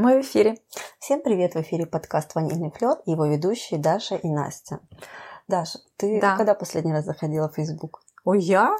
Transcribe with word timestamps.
Мы 0.00 0.16
в 0.16 0.22
эфире. 0.22 0.56
Всем 0.98 1.20
привет! 1.20 1.52
В 1.52 1.60
эфире 1.60 1.84
подкаст 1.84 2.34
«Ванильный 2.34 2.70
флёр» 2.70 2.96
и 3.04 3.10
его 3.10 3.26
ведущие 3.26 3.78
Даша 3.78 4.14
и 4.16 4.28
Настя. 4.30 4.80
Даша, 5.46 5.78
ты 5.98 6.18
Да. 6.18 6.38
когда 6.38 6.54
последний 6.54 6.90
раз 6.90 7.04
заходила 7.04 7.50
в 7.50 7.54
Facebook? 7.54 8.00
Ой, 8.24 8.40
я? 8.40 8.78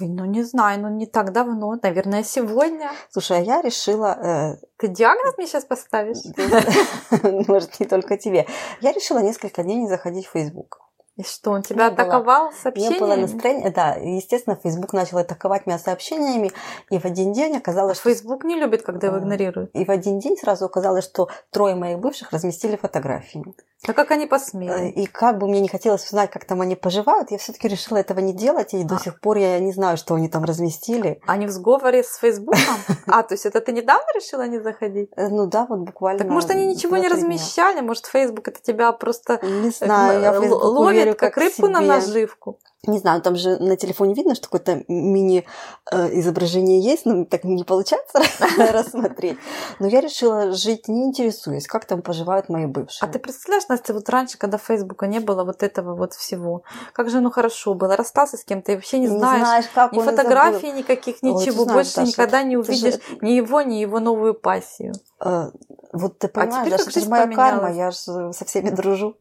Ой, 0.00 0.06
ну 0.06 0.24
не 0.24 0.44
знаю, 0.44 0.80
ну 0.82 0.88
не 0.88 1.06
так 1.06 1.32
давно, 1.32 1.76
наверное, 1.82 2.22
сегодня. 2.22 2.92
Слушай, 3.10 3.38
а 3.38 3.40
я 3.40 3.60
решила, 3.60 4.56
Ты 4.76 4.86
диагноз 4.86 5.36
мне 5.36 5.48
сейчас 5.48 5.64
поставишь? 5.64 6.18
э, 6.36 7.42
может, 7.48 7.80
не 7.80 7.86
только 7.86 8.16
тебе, 8.16 8.46
я 8.80 8.92
решила 8.92 9.18
несколько 9.18 9.64
дней 9.64 9.78
не 9.78 9.88
заходить 9.88 10.26
в 10.26 10.30
Facebook. 10.30 10.78
И 11.16 11.22
что, 11.24 11.50
он 11.50 11.62
тебя 11.62 11.90
Не 11.90 11.94
было. 11.94 12.04
атаковал 12.04 12.50
Не 12.50 12.56
сообщениями? 12.56 12.98
было 13.00 13.16
настроения, 13.16 13.70
да, 13.70 13.94
естественно, 13.96 14.56
Facebook 14.62 14.94
начал 14.94 15.18
атаковать 15.18 15.66
меня 15.66 15.78
сообщениями, 15.78 16.52
и 16.90 16.98
в 16.98 17.04
один 17.04 17.32
день 17.34 17.54
А 17.54 17.58
оказалось, 17.58 17.98
что 17.98 18.08
Facebook 18.08 18.44
не 18.44 18.56
любит, 18.56 18.82
когда 18.82 19.08
его 19.08 19.16
А. 19.16 19.20
игнорируют. 19.20 19.70
и 19.74 19.84
в 19.84 19.90
один 19.90 20.20
день 20.20 20.38
сразу 20.38 20.64
оказалось, 20.64 21.04
что 21.04 21.28
трое 21.50 21.74
моих 21.74 21.98
бывших 21.98 22.32
разместили 22.32 22.76
фотографии. 22.76 23.44
А 23.88 23.94
как 23.94 24.12
они 24.12 24.26
Э, 24.26 24.28
посмели? 24.28 24.90
И 24.90 25.06
как 25.06 25.38
бы 25.38 25.48
мне 25.48 25.60
не 25.60 25.68
хотелось 25.68 26.04
узнать, 26.06 26.30
как 26.30 26.44
там 26.44 26.60
они 26.60 26.76
поживают, 26.76 27.32
я 27.32 27.38
все-таки 27.38 27.66
решила 27.66 27.98
этого 27.98 28.20
не 28.20 28.32
делать, 28.32 28.74
и 28.74 28.84
до 28.84 28.94
А. 28.94 28.98
сих 29.00 29.20
пор 29.20 29.38
я 29.38 29.58
не 29.58 29.72
знаю, 29.72 29.96
что 29.96 30.14
они 30.14 30.28
там 30.28 30.44
разместили. 30.44 31.20
Они 31.26 31.46
в 31.46 31.50
сговоре 31.50 32.04
с 32.04 32.16
Фейсбуком? 32.16 32.58
А, 33.06 33.24
то 33.24 33.34
есть 33.34 33.44
это 33.44 33.60
ты 33.60 33.72
недавно 33.72 34.06
решила 34.14 34.46
не 34.46 34.60
заходить? 34.60 35.10
Э, 35.16 35.28
Ну 35.28 35.46
да, 35.46 35.66
вот 35.68 35.80
буквально. 35.80 36.20
Так 36.20 36.28
может 36.28 36.50
они 36.50 36.66
ничего 36.66 36.96
не 36.96 37.08
размещали? 37.08 37.80
Может 37.80 38.06
Facebook 38.06 38.46
это 38.46 38.62
тебя 38.62 38.92
просто 38.92 39.40
Не 39.42 39.68
э, 39.68 39.72
знаю, 39.72 40.20
я 40.20 40.32
ловит 40.32 41.18
как 41.18 41.36
рыбку 41.36 41.66
на 41.66 41.80
наживку? 41.80 42.58
Не 42.84 42.98
знаю, 42.98 43.22
там 43.22 43.36
же 43.36 43.58
на 43.58 43.76
телефоне 43.76 44.12
видно, 44.14 44.34
что 44.34 44.48
какое-то 44.48 44.82
мини-изображение 44.88 46.80
есть, 46.80 47.06
но 47.06 47.24
так 47.24 47.44
не 47.44 47.62
получается 47.62 48.18
рассмотреть. 48.72 49.38
Но 49.78 49.86
я 49.86 50.00
решила 50.00 50.50
жить 50.52 50.88
не 50.88 51.04
интересуясь, 51.04 51.68
как 51.68 51.84
там 51.84 52.02
поживают 52.02 52.48
мои 52.48 52.66
бывшие. 52.66 53.08
А 53.08 53.12
ты 53.12 53.20
представляешь, 53.20 53.68
Настя, 53.68 53.94
вот 53.94 54.08
раньше, 54.08 54.36
когда 54.36 54.58
Фейсбука 54.58 55.06
не 55.06 55.20
было 55.20 55.44
вот 55.44 55.62
этого 55.62 55.94
вот 55.94 56.14
всего, 56.14 56.64
как 56.92 57.08
же 57.08 57.18
оно 57.18 57.30
хорошо 57.30 57.74
было, 57.74 57.96
расстался 57.96 58.36
с 58.36 58.44
кем-то 58.44 58.72
и 58.72 58.74
вообще 58.74 58.98
не, 58.98 59.06
знаешь, 59.06 59.66
как 59.72 59.92
ни 59.92 59.98
он 59.98 60.04
и 60.04 60.10
фотографий 60.10 60.66
забыл. 60.70 60.78
никаких, 60.78 61.16
Ой, 61.22 61.30
ничего, 61.30 61.62
знаешь, 61.64 61.74
больше 61.76 61.94
Даша, 61.94 62.08
никогда 62.08 62.42
не 62.42 62.56
это 62.56 62.64
же- 62.64 62.70
увидишь 62.72 63.00
ни 63.20 63.30
его, 63.30 63.62
ни 63.62 63.74
его 63.76 64.00
новую 64.00 64.34
пассию. 64.34 64.94
Э, 65.24 65.50
Вот 65.92 66.18
ты 66.18 66.26
понимаешь, 66.26 66.60
теперь 66.66 66.70
Даша, 66.72 66.84
как 66.84 66.96
это 66.96 67.00
же 67.04 67.08
моя 67.08 67.22
карма, 67.28 67.60
поменялась. 67.68 67.76
я 67.76 67.90
же 67.92 68.32
со 68.32 68.44
всеми 68.44 68.70
дружу. 68.70 69.16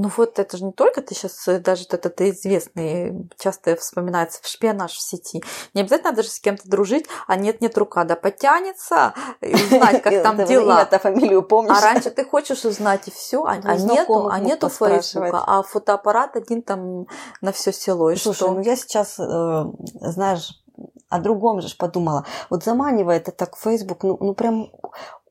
Ну 0.00 0.10
вот 0.16 0.38
это 0.38 0.56
же 0.56 0.64
не 0.64 0.72
только 0.72 1.02
ты 1.02 1.14
сейчас, 1.14 1.44
даже 1.60 1.84
вот 1.90 1.94
этот 1.94 2.20
известный, 2.20 3.28
часто 3.36 3.74
вспоминается, 3.74 4.38
шпионаж 4.44 4.92
в 4.92 5.00
сети. 5.00 5.42
Не 5.74 5.80
обязательно 5.80 6.12
даже 6.12 6.28
с 6.28 6.38
кем-то 6.38 6.68
дружить, 6.68 7.06
а 7.26 7.34
нет-нет, 7.34 7.76
рука 7.76 8.04
да 8.04 8.14
потянется, 8.14 9.12
и 9.40 9.52
узнать, 9.54 10.02
как 10.02 10.22
там 10.22 10.44
дела. 10.44 10.76
Имя-то, 10.76 11.00
фамилию 11.00 11.42
помнишь? 11.42 11.76
А 11.76 11.80
раньше 11.80 12.10
ты 12.10 12.24
хочешь 12.24 12.64
узнать 12.64 13.08
и 13.08 13.10
все, 13.10 13.42
а, 13.42 13.58
а 13.64 13.76
нету, 13.76 14.28
а 14.28 14.38
нету. 14.38 14.68
Фейсбука, 14.68 15.42
а 15.44 15.62
фотоаппарат 15.62 16.36
один 16.36 16.62
там 16.62 17.06
на 17.40 17.50
все 17.50 17.72
село. 17.72 18.10
И 18.10 18.16
Слушай, 18.16 18.36
что? 18.36 18.52
ну 18.52 18.60
я 18.60 18.76
сейчас, 18.76 19.18
э, 19.18 19.64
знаешь, 20.00 20.62
о 21.08 21.18
другом 21.18 21.60
же 21.60 21.74
подумала. 21.76 22.24
Вот 22.50 22.64
заманивает 22.64 23.28
это 23.28 23.32
так 23.32 23.56
Facebook, 23.56 24.04
ну, 24.04 24.16
ну 24.20 24.34
прям 24.34 24.70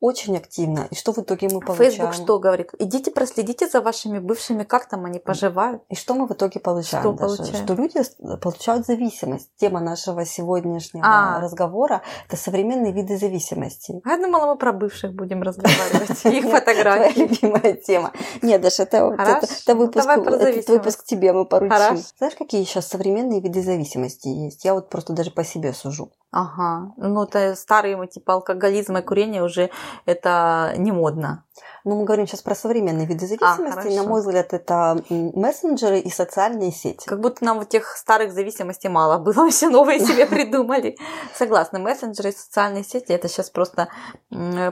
очень 0.00 0.36
активно. 0.36 0.86
И 0.90 0.94
что 0.94 1.12
в 1.12 1.18
итоге 1.18 1.48
мы 1.52 1.60
получаем? 1.60 1.90
Фейсбук 1.92 2.14
что 2.14 2.38
говорит? 2.38 2.70
Идите 2.78 3.10
проследите 3.10 3.68
за 3.68 3.80
вашими 3.80 4.18
бывшими, 4.18 4.64
как 4.64 4.88
там 4.88 5.04
они 5.04 5.18
поживают. 5.18 5.82
И 5.88 5.94
что 5.94 6.14
мы 6.14 6.26
в 6.26 6.32
итоге 6.32 6.60
получаем? 6.60 7.02
Что 7.02 7.12
получаем? 7.12 7.54
Что 7.64 7.74
люди 7.74 7.98
с- 8.02 8.16
получают 8.38 8.86
зависимость. 8.86 9.50
Тема 9.56 9.80
нашего 9.80 10.24
сегодняшнего 10.24 11.04
А. 11.06 11.40
разговора– 11.40 12.02
это 12.28 12.36
современные 12.36 12.92
виды 12.92 13.16
зависимости. 13.18 14.00
А 14.04 14.10
я 14.10 14.18
думала, 14.18 14.46
мы 14.46 14.56
про 14.56 14.72
бывших 14.72 15.12
будем 15.14 15.42
разговаривать. 15.42 16.10
Их 16.24 16.24
Нет, 16.24 16.42
Твоя 16.42 16.60
фотографии. 16.60 17.18
любимая 17.20 17.72
тема. 17.74 18.12
Нет, 18.42 18.60
Даша, 18.60 18.84
это, 18.84 19.00
Ну, 19.66 19.74
выпуск, 19.74 21.04
тебе 21.04 21.32
мы 21.32 21.44
поручим. 21.44 22.02
Знаешь, 22.18 22.34
какие 22.36 22.64
сейчас 22.64 22.88
современные 22.88 23.40
виды 23.40 23.62
зависимости 23.62 24.28
есть? 24.28 24.64
Я 24.64 24.74
вот 24.74 24.88
просто 24.88 25.12
даже 25.12 25.30
по 25.30 25.44
себе 25.44 25.72
сужу. 25.72 26.10
Ага. 26.32 26.92
Ну, 26.98 27.22
это 27.22 27.54
старые, 27.54 28.06
типа 28.06 28.34
алкоголизм 28.34 28.96
и 28.98 29.02
курение 29.02 29.42
уже 29.42 29.70
это 30.04 30.74
не 30.76 30.92
модно. 30.92 31.44
Ну, 31.84 31.96
мы 31.96 32.04
говорим 32.04 32.26
сейчас 32.26 32.42
про 32.42 32.54
современные 32.54 33.06
виды 33.06 33.26
зависимости. 33.26 33.88
А. 33.96 34.02
На 34.02 34.02
мой 34.08 34.20
взгляд, 34.20 34.52
это 34.52 35.02
мессенджеры 35.08 35.98
и 36.00 36.10
социальные 36.10 36.72
сети. 36.72 37.06
Как 37.06 37.20
будто 37.20 37.44
нам 37.44 37.58
вот 37.58 37.68
тех 37.68 37.86
старых 37.96 38.32
зависимостей 38.32 38.88
мало 38.88 39.18
было, 39.24 39.34
мы 39.44 39.50
все 39.50 39.68
новые 39.68 40.00
себе 40.00 40.26
придумали. 40.34 40.96
Согласна, 41.34 41.78
мессенджеры 41.78 42.30
и 42.30 42.32
социальные 42.32 42.84
сети 42.84 43.12
это 43.12 43.28
сейчас 43.28 43.50
просто, 43.50 43.88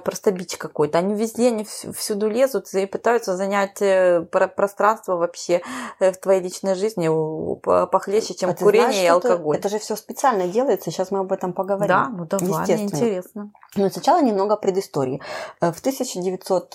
просто 0.05 0.31
бич 0.33 0.57
какой-то. 0.57 0.99
Они 0.99 1.15
везде, 1.15 1.49
они 1.49 1.65
вс- 1.65 1.93
всюду 1.93 2.29
лезут 2.29 2.73
и 2.75 2.87
пытаются 2.87 3.37
занять 3.37 3.81
э, 3.81 4.23
про- 4.31 4.49
пространство 4.49 5.17
вообще 5.17 5.63
э, 6.01 6.13
в 6.13 6.19
твоей 6.19 6.41
личной 6.43 6.75
жизни 6.75 7.09
похлеще, 7.87 8.35
чем 8.35 8.51
А 8.51 8.55
курение 8.55 8.89
знаешь, 8.93 9.05
и 9.05 9.07
что 9.09 9.19
это- 9.19 9.29
алкоголь. 9.33 9.57
Это 9.57 9.69
же 9.69 9.79
все 9.79 9.97
специально 9.97 10.47
делается. 10.49 10.91
Сейчас 10.91 11.11
мы 11.11 11.21
об 11.21 11.33
этом 11.33 11.53
поговорим. 11.53 11.89
Да, 11.89 12.09
ну 12.09 12.25
давай, 12.27 12.65
мне 12.67 12.85
интересно. 12.85 13.51
Но 13.77 13.89
сначала 13.91 14.23
немного 14.23 14.57
предыстории. 14.57 15.21
Э, 15.61 15.73
В 15.73 15.81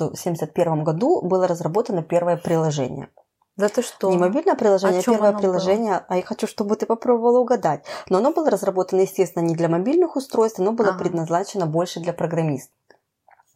1971 0.05 0.83
году 0.83 1.21
было 1.21 1.47
разработано 1.47 2.01
первое 2.03 2.37
приложение. 2.37 3.09
Да 3.57 3.67
ты 3.69 3.81
что? 3.81 4.09
Не 4.09 4.17
мобильное 4.17 4.55
приложение, 4.55 5.01
а 5.01 5.03
первое 5.03 5.33
приложение. 5.33 6.05
А 6.07 6.15
я 6.15 6.23
хочу, 6.23 6.47
чтобы 6.47 6.75
ты 6.77 6.85
попробовала 6.85 7.39
угадать. 7.39 7.83
Но 8.09 8.17
оно 8.19 8.31
было 8.31 8.49
разработано, 8.49 9.01
естественно, 9.01 9.43
не 9.43 9.55
для 9.55 9.67
мобильных 9.69 10.15
устройств, 10.15 10.59
оно 10.59 10.71
было 10.71 10.89
Ага. 10.89 10.99
предназначено 10.99 11.65
больше 11.65 11.99
для 11.99 12.13
программистов. 12.13 12.73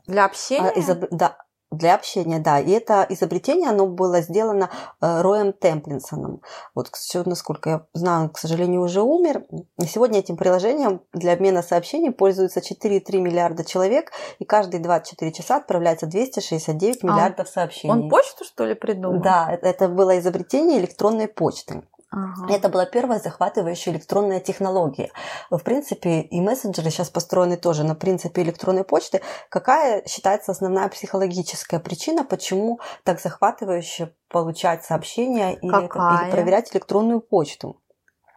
Для 0.07 0.23
А, 0.23 0.25
общения? 0.25 0.71
изоб- 0.75 1.07
Да, 1.11 1.37
для 1.71 1.95
общения, 1.95 2.39
да. 2.39 2.59
И 2.59 2.71
это 2.71 3.05
изобретение, 3.09 3.69
оно 3.69 3.87
было 3.87 4.21
сделано 4.21 4.69
э, 5.01 5.21
Роем 5.21 5.53
Темплинсоном. 5.53 6.41
Вот, 6.73 6.89
сожалению, 6.89 7.29
насколько 7.29 7.69
я 7.69 7.85
знаю, 7.93 8.23
он, 8.23 8.29
к 8.29 8.37
сожалению, 8.37 8.81
уже 8.81 9.01
умер. 9.01 9.43
И 9.79 9.85
сегодня 9.85 10.19
этим 10.19 10.37
приложением 10.37 11.01
для 11.13 11.33
обмена 11.33 11.61
сообщений 11.61 12.11
пользуются 12.11 12.59
4,3 12.59 13.19
миллиарда 13.19 13.63
человек, 13.63 14.11
и 14.39 14.45
каждые 14.45 14.81
24 14.81 15.31
часа 15.31 15.57
отправляется 15.57 16.07
269 16.07 17.03
А, 17.03 17.07
миллиардов 17.07 17.49
сообщений. 17.49 17.93
Он 17.93 18.09
почту, 18.09 18.45
что 18.45 18.65
ли, 18.65 18.75
придумал? 18.75 19.21
Да, 19.21 19.49
это 19.61 19.87
было 19.87 20.17
изобретение 20.19 20.79
электронной 20.79 21.27
почты. 21.27 21.83
Ага. 22.15 22.47
Это 22.53 22.69
была 22.69 22.85
первая 22.85 23.19
захватывающая 23.19 23.91
электронная 23.91 24.39
технология. 24.39 25.11
В 25.51 25.59
принципе, 25.59 26.21
и 26.21 26.39
мессенджеры 26.39 26.89
сейчас 26.89 27.09
построены 27.09 27.57
тоже 27.57 27.83
на 27.83 27.93
принципе 27.93 28.41
электронной 28.41 28.85
почты. 28.85 29.21
Какая 29.49 30.01
считается 30.07 30.53
основная 30.53 30.87
психологическая 30.87 31.81
причина, 31.81 32.23
почему 32.23 32.79
так 33.03 33.19
захватывающе 33.19 34.13
получать 34.29 34.85
сообщения 34.85 35.55
или, 35.55 35.69
Какая? 35.87 36.23
или 36.27 36.31
проверять 36.31 36.73
электронную 36.73 37.19
почту? 37.19 37.81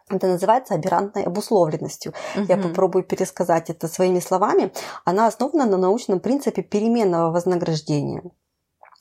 Это 0.09 0.27
называется 0.27 0.73
аберрантной 0.73 1.23
обусловленностью. 1.23 2.13
Я 2.35 2.57
Мгм. 2.57 2.69
попробую 2.69 3.03
пересказать 3.05 3.69
это 3.69 3.87
своими 3.87 4.19
словами. 4.19 4.73
Она 5.05 5.27
основана 5.27 5.65
на 5.65 5.77
научном 5.77 6.19
принципе 6.19 6.63
переменного 6.63 7.31
вознаграждения. 7.31 8.23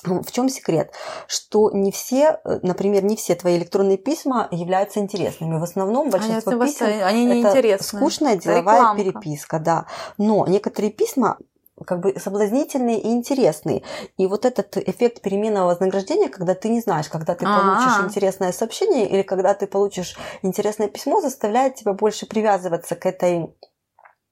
В 0.04 0.31
чем 0.31 0.48
секрет? 0.48 0.92
Что 1.26 1.70
не 1.72 1.91
все, 1.91 2.41
э, 2.44 2.60
например, 2.62 3.03
не 3.03 3.16
все 3.16 3.34
твои 3.34 3.56
электронные 3.59 3.98
письма 3.98 4.47
являются 4.53 5.00
интересными. 5.00 5.59
В 5.59 5.62
основном 5.62 6.10
большинство 6.10 6.53
Они, 6.53 6.66
писем 6.66 6.86
они 6.86 7.26
это 7.26 7.34
неинтересные. 7.34 8.00
скучная 8.00 8.36
деловая 8.36 8.60
Рекламка. 8.78 9.03
переписка, 9.03 9.59
да. 9.59 9.86
Но 10.16 10.47
некоторые 10.47 10.92
письма 10.92 11.38
как 11.84 12.00
бы 12.00 12.14
соблазнительные 12.19 13.00
и 13.00 13.09
интересные. 13.09 13.82
И 14.16 14.26
вот 14.26 14.44
этот 14.44 14.76
эффект 14.76 15.20
переменного 15.20 15.69
вознаграждения, 15.69 16.28
когда 16.28 16.54
ты 16.54 16.69
не 16.69 16.80
знаешь, 16.80 17.09
когда 17.09 17.34
ты 17.34 17.44
получишь 17.44 17.98
А-а. 17.98 18.04
интересное 18.04 18.53
сообщение 18.53 19.09
или 19.09 19.22
когда 19.22 19.54
ты 19.54 19.66
получишь 19.66 20.16
интересное 20.42 20.88
письмо, 20.88 21.20
заставляет 21.20 21.76
тебя 21.76 21.92
больше 21.92 22.26
привязываться 22.26 22.94
к 22.97 23.06
этой 23.06 23.54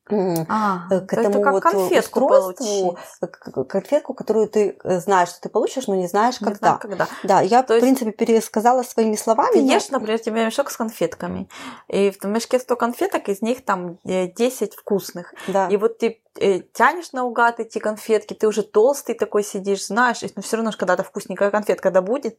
А, 0.08 0.86
э, 0.90 1.00
к 1.00 1.10
то 1.10 1.20
этому 1.20 1.34
это 1.36 1.40
как 1.42 1.52
вот 1.54 1.62
конфетку 1.62 2.20
устройству, 2.20 2.92
получить. 2.92 2.98
к- 3.20 3.64
конфетку, 3.64 4.14
которую 4.14 4.48
ты 4.48 4.78
э, 4.84 5.00
знаешь, 5.00 5.30
что 5.30 5.40
ты 5.40 5.48
получишь, 5.48 5.86
но 5.88 5.94
не 5.96 6.06
знаешь, 6.06 6.40
Не 6.40 6.44
когда. 6.44 6.58
знаю, 6.58 6.78
когда. 6.80 7.08
Да, 7.24 7.40
я, 7.40 7.62
То 7.62 7.74
в 7.74 7.76
есть 7.76 7.82
принципе, 7.84 8.12
пересказала 8.12 8.82
своими 8.82 9.16
словами. 9.16 9.54
Ты 9.54 9.62
но- 9.62 9.72
ешь, 9.72 9.88
например, 9.90 10.18
тебе 10.20 10.44
мешок 10.44 10.70
с 10.70 10.76
конфетками, 10.76 11.48
и 11.88 12.10
в 12.10 12.24
мешке 12.24 12.58
100 12.58 12.76
конфеток, 12.76 13.28
из 13.28 13.42
них 13.42 13.64
там 13.64 13.98
э, 14.04 14.28
10 14.28 14.74
вкусных. 14.74 15.34
Да. 15.48 15.66
И 15.68 15.76
вот 15.76 15.98
ты 15.98 16.22
э, 16.38 16.60
тянешь 16.72 17.12
наугад 17.12 17.60
эти 17.60 17.78
конфетки, 17.78 18.34
ты 18.34 18.46
уже 18.46 18.62
толстый 18.62 19.14
такой 19.14 19.42
сидишь, 19.42 19.86
знаешь, 19.86 20.20
но 20.36 20.42
все 20.42 20.56
равно 20.56 20.70
ж 20.70 20.76
когда-то 20.76 21.02
вкусненькая 21.02 21.50
конфетка 21.50 21.90
да 21.90 22.00
будет. 22.02 22.38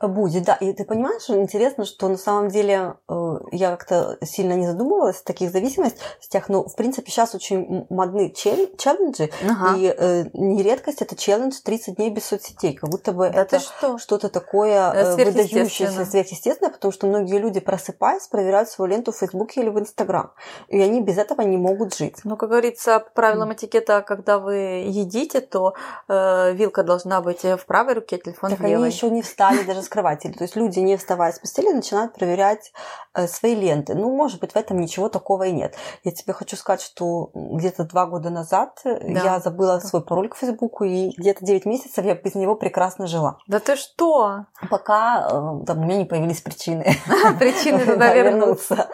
Будет, 0.00 0.44
да. 0.44 0.54
И 0.56 0.72
ты 0.74 0.84
понимаешь, 0.84 1.28
интересно, 1.30 1.86
что 1.86 2.08
на 2.08 2.18
самом 2.18 2.48
деле 2.48 2.96
э, 3.08 3.34
я 3.52 3.70
как-то 3.70 4.18
сильно 4.22 4.52
не 4.52 4.66
задумывалась 4.66 5.22
о 5.22 5.24
таких 5.24 5.50
зависимостях, 5.50 6.50
но, 6.50 6.64
в 6.64 6.76
принципе, 6.76 7.10
сейчас 7.10 7.34
очень 7.34 7.86
модны 7.88 8.30
челленджи, 8.30 9.30
ага. 9.48 9.76
и 9.78 9.94
э, 9.96 10.24
не 10.34 10.62
редкость 10.62 11.00
это 11.00 11.16
челлендж 11.16 11.54
30 11.64 11.96
дней 11.96 12.10
без 12.10 12.26
соцсетей, 12.26 12.74
как 12.74 12.90
будто 12.90 13.12
бы 13.12 13.30
да 13.30 13.42
это 13.42 13.58
что? 13.58 13.96
что-то 13.96 14.28
такое 14.28 14.92
э, 14.92 15.16
выдающееся, 15.16 16.04
сверхъестественное, 16.04 16.72
потому 16.72 16.92
что 16.92 17.06
многие 17.06 17.38
люди, 17.38 17.60
просыпаясь, 17.60 18.26
проверяют 18.26 18.68
свою 18.68 18.90
ленту 18.90 19.12
в 19.12 19.16
Фейсбуке 19.16 19.62
или 19.62 19.70
в 19.70 19.78
Инстаграм, 19.78 20.32
и 20.68 20.78
они 20.78 21.00
без 21.00 21.16
этого 21.16 21.40
не 21.40 21.56
могут 21.56 21.96
жить. 21.96 22.16
Ну, 22.24 22.36
как 22.36 22.50
говорится, 22.50 23.00
по 23.00 23.10
правилам 23.12 23.54
этикета, 23.54 24.02
когда 24.02 24.38
вы 24.38 24.56
едите, 24.86 25.40
то 25.40 25.72
э, 26.08 26.52
вилка 26.52 26.82
должна 26.82 27.22
быть 27.22 27.44
в 27.44 27.64
правой 27.66 27.94
руке, 27.94 28.18
телефон 28.18 28.50
так 28.50 28.58
в 28.58 28.62
левой. 28.62 28.76
они 28.76 28.94
еще 28.94 29.08
не 29.08 29.22
встали 29.22 29.45
даже 29.66 29.82
с 29.82 29.88
кровати. 29.88 30.28
То 30.28 30.44
есть 30.44 30.56
люди, 30.56 30.80
не 30.80 30.96
вставая 30.96 31.32
с 31.32 31.38
постели, 31.38 31.72
начинают 31.72 32.14
проверять 32.14 32.72
э, 33.14 33.26
свои 33.26 33.54
ленты. 33.54 33.94
Ну, 33.94 34.14
может 34.14 34.40
быть, 34.40 34.52
в 34.52 34.56
этом 34.56 34.78
ничего 34.78 35.08
такого 35.08 35.44
и 35.44 35.52
нет. 35.52 35.74
Я 36.04 36.12
тебе 36.12 36.32
хочу 36.32 36.56
сказать, 36.56 36.82
что 36.82 37.30
где-то 37.34 37.84
два 37.84 38.06
года 38.06 38.30
назад 38.30 38.80
э, 38.84 39.14
да. 39.14 39.24
я 39.24 39.40
забыла 39.40 39.78
свой 39.80 40.02
пароль 40.02 40.28
к 40.28 40.36
Фейсбуку, 40.36 40.84
и 40.84 41.10
где-то 41.16 41.44
9 41.44 41.66
месяцев 41.66 42.04
я 42.04 42.14
без 42.14 42.34
него 42.34 42.54
прекрасно 42.54 43.06
жила. 43.06 43.38
Да 43.46 43.60
ты 43.60 43.76
что? 43.76 44.46
Пока 44.70 45.28
э, 45.30 45.64
там, 45.66 45.78
у 45.78 45.84
меня 45.84 45.98
не 45.98 46.04
появились 46.04 46.40
причины. 46.40 46.84
Причины 47.38 47.84
туда 47.84 48.14
вернуться. 48.14 48.88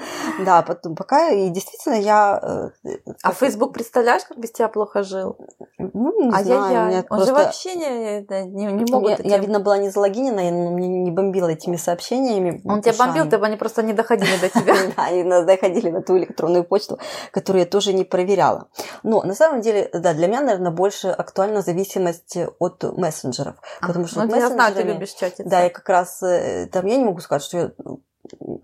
Да, 0.44 0.62
пока 0.62 1.30
и 1.30 1.48
действительно 1.50 1.94
я... 1.94 2.70
А 3.22 3.32
Facebook, 3.32 3.72
представляешь, 3.72 4.24
как 4.24 4.38
без 4.38 4.52
тебя 4.52 4.68
плохо 4.68 5.02
жил? 5.02 5.36
Ну, 5.78 6.22
не 6.22 6.30
а 6.30 6.44
знаю. 6.44 6.72
Я, 6.72 6.98
я. 6.98 7.04
Он 7.10 7.24
же 7.24 7.32
вообще 7.32 7.74
не, 7.74 8.68
могут... 8.90 9.24
Я, 9.24 9.38
видно, 9.38 9.60
была 9.60 9.78
не 9.78 9.90
залогинена, 9.90 10.41
но 10.50 10.70
мне 10.70 10.88
не 10.88 11.10
бомбил 11.10 11.48
этими 11.48 11.76
сообщениями. 11.76 12.60
Он 12.64 12.82
тебя 12.82 12.94
бомбил, 12.94 13.28
ты 13.28 13.36
они 13.36 13.56
просто 13.56 13.82
не 13.82 13.92
доходили 13.92 14.36
до 14.40 14.48
тебя. 14.48 14.72
Да, 14.96 15.04
они 15.04 15.24
доходили 15.24 15.90
на 15.90 16.02
ту 16.02 16.18
электронную 16.18 16.64
почту, 16.64 16.98
которую 17.30 17.60
я 17.60 17.66
тоже 17.66 17.92
не 17.92 18.04
проверяла. 18.04 18.68
Но 19.02 19.22
на 19.22 19.34
самом 19.34 19.60
деле, 19.60 19.88
да, 19.92 20.14
для 20.14 20.26
меня, 20.26 20.40
наверное, 20.40 20.70
больше 20.70 21.08
актуальна 21.08 21.62
зависимость 21.62 22.36
от 22.58 22.82
мессенджеров. 22.82 23.56
Потому 23.80 24.06
что 24.06 24.24
ну, 24.24 24.34
я 24.34 24.48
знаю, 24.48 24.74
ты 24.74 24.82
любишь 24.82 25.12
чатиться. 25.12 25.44
Да, 25.44 25.60
я 25.62 25.70
как 25.70 25.88
раз 25.88 26.22
э, 26.22 26.66
там 26.72 26.86
я 26.86 26.96
не 26.96 27.04
могу 27.04 27.20
сказать, 27.20 27.42
что 27.42 27.58
я 27.58 27.70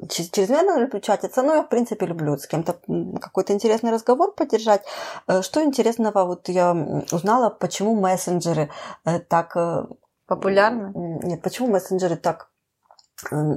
чрезмерно 0.08 0.78
люблю 0.78 1.00
чатиться, 1.00 1.42
но 1.42 1.56
я, 1.56 1.62
в 1.62 1.68
принципе, 1.68 2.06
люблю 2.06 2.36
с 2.36 2.46
кем-то 2.46 2.78
какой-то 3.20 3.52
интересный 3.52 3.90
разговор 3.90 4.32
поддержать. 4.32 4.82
Э, 5.26 5.42
что 5.42 5.62
интересного, 5.62 6.24
вот 6.24 6.48
я 6.48 6.72
узнала, 7.12 7.50
почему 7.50 7.94
мессенджеры 7.94 8.70
э, 9.04 9.20
так 9.20 9.56
Популярны? 10.28 10.92
Нет, 11.24 11.42
почему 11.42 11.68
мессенджеры 11.68 12.16
так 12.16 12.50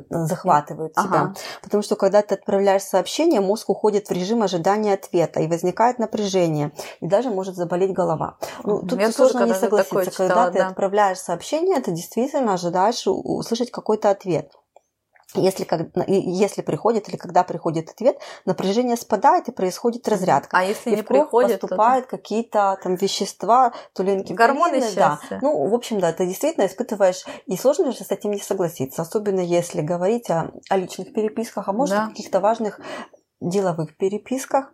захватывают 0.10 0.94
тебя. 0.94 1.04
Ага. 1.06 1.34
Потому 1.62 1.84
что 1.84 1.96
когда 1.96 2.24
ты 2.24 2.34
отправляешь 2.34 2.82
сообщение, 2.82 3.42
мозг 3.42 3.70
уходит 3.70 4.08
в 4.08 4.12
режим 4.12 4.42
ожидания 4.42 4.94
ответа, 4.94 5.40
и 5.40 5.48
возникает 5.48 6.00
напряжение, 6.00 6.72
и 7.00 7.08
даже 7.08 7.30
может 7.30 7.56
заболеть 7.56 7.94
голова. 7.94 8.38
Ну, 8.64 8.82
тут 8.82 9.00
Я 9.00 9.12
сложно 9.12 9.46
не 9.46 9.54
согласиться. 9.54 10.10
Читала, 10.10 10.28
когда 10.30 10.46
да. 10.46 10.52
ты 10.52 10.60
отправляешь 10.62 11.20
сообщение, 11.20 11.80
ты 11.80 11.92
действительно 11.92 12.54
ожидаешь 12.54 13.04
услышать 13.06 13.70
какой-то 13.70 14.10
ответ. 14.10 14.52
Если, 15.34 15.66
если 16.08 16.62
приходит 16.62 17.08
или 17.08 17.16
когда 17.16 17.44
приходит 17.44 17.90
ответ, 17.90 18.20
напряжение 18.46 18.98
спадает 18.98 19.48
и 19.48 19.52
происходит 19.52 20.08
разрядка. 20.10 20.58
А 20.58 20.64
если 20.64 20.92
и 20.92 20.96
не 20.98 21.02
в 21.04 21.06
кровь 21.06 21.22
приходит, 21.22 21.62
поступают 21.62 22.06
то... 22.06 22.18
какие-то 22.18 22.78
там 22.84 22.96
вещества, 22.96 23.72
то 23.94 24.04
ли 24.04 24.22
гормоны 24.24 24.82
да. 24.94 25.20
Ну, 25.42 25.70
в 25.70 25.74
общем, 25.74 26.02
да, 26.02 26.12
ты 26.12 26.26
действительно 26.26 26.66
испытываешь, 26.66 27.24
и 27.46 27.56
сложно 27.56 27.94
же 27.94 28.04
с 28.04 28.12
этим 28.12 28.32
не 28.32 28.40
согласиться, 28.40 29.02
особенно 29.02 29.40
если 29.40 29.82
говорить 29.82 30.30
о, 30.30 30.52
о 30.70 30.78
личных 30.78 31.14
переписках, 31.14 31.70
а 31.70 31.74
может 31.74 31.96
да. 31.96 32.06
о 32.06 32.10
каких-то 32.10 32.42
важных 32.42 32.82
деловых 33.40 33.96
переписках. 33.96 34.74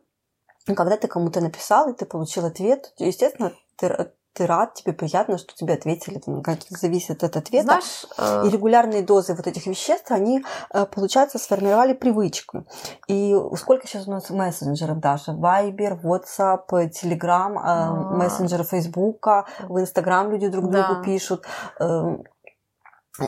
Когда 0.66 0.98
ты 0.98 1.08
кому-то 1.08 1.40
написал, 1.40 1.90
и 1.90 1.96
ты 1.96 2.06
получил 2.06 2.46
ответ, 2.46 2.94
естественно, 2.98 3.54
ты 3.78 4.12
ты 4.38 4.46
рад, 4.46 4.76
тебе 4.76 4.94
приятно, 4.94 5.38
что 5.40 5.56
тебе 5.56 5.74
ответили, 5.74 6.20
там, 6.20 6.44
как 6.44 6.60
зависит 6.70 7.24
от 7.24 7.36
ответа. 7.36 7.66
Знаешь, 7.66 8.06
э... 8.18 8.48
И 8.48 8.52
регулярные 8.52 9.02
дозы 9.02 9.34
вот 9.34 9.48
этих 9.48 9.66
веществ, 9.66 10.12
они, 10.12 10.44
э, 10.74 10.86
получается, 10.86 11.40
сформировали 11.40 11.94
привычку. 11.94 12.66
И 13.08 13.36
сколько 13.56 13.88
сейчас 13.88 14.08
у 14.08 14.12
нас 14.12 14.30
мессенджеров 14.30 15.00
даже? 15.00 15.32
Viber, 15.32 16.00
WhatsApp, 16.04 16.68
Telegram, 16.70 17.54
э, 17.54 17.60
а. 17.64 17.92
мессенджеры 17.92 18.64
Фейсбука, 18.64 19.46
в 19.68 19.80
Инстаграм 19.80 20.30
люди 20.30 20.48
друг 20.48 20.70
другу 20.70 20.96
да. 20.96 21.04
пишут. 21.04 21.44
Эм, 21.80 22.24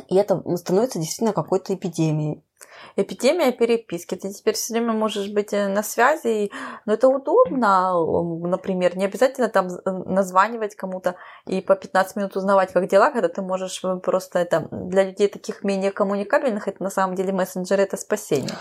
и 0.08 0.16
это 0.16 0.44
становится 0.58 1.00
действительно 1.00 1.34
какой-то 1.34 1.74
эпидемией 1.74 2.44
эпидемия 2.96 3.52
переписки. 3.52 4.16
Ты 4.16 4.32
теперь 4.32 4.56
все 4.56 4.74
время 4.74 4.94
можешь 4.94 5.30
быть 5.30 5.54
э, 5.54 5.68
на 5.68 5.84
связи, 5.84 6.52
но 6.86 6.94
это 6.94 7.08
удобно, 7.08 7.94
например, 8.48 8.98
не 8.98 9.06
обязательно 9.06 9.50
там 9.50 9.68
э, 9.68 9.92
названивать 9.92 10.76
кому-то 10.76 11.16
и 11.46 11.62
по 11.62 11.76
15 11.76 12.16
минут 12.16 12.36
узнавать, 12.36 12.74
как 12.74 12.88
дела, 12.88 13.12
когда 13.12 13.28
ты 13.28 13.42
можешь 13.42 13.84
э, 13.84 13.96
просто 13.98 14.40
это 14.40 14.68
для 14.72 15.04
людей 15.04 15.28
таких 15.28 15.64
менее 15.64 15.92
коммуникабельных, 15.92 16.68
это 16.68 16.84
на 16.84 16.90
самом 16.90 17.16
деле 17.16 17.34
мессенджеры 17.34 17.84
это 17.84 17.98
спасение. 17.98 18.52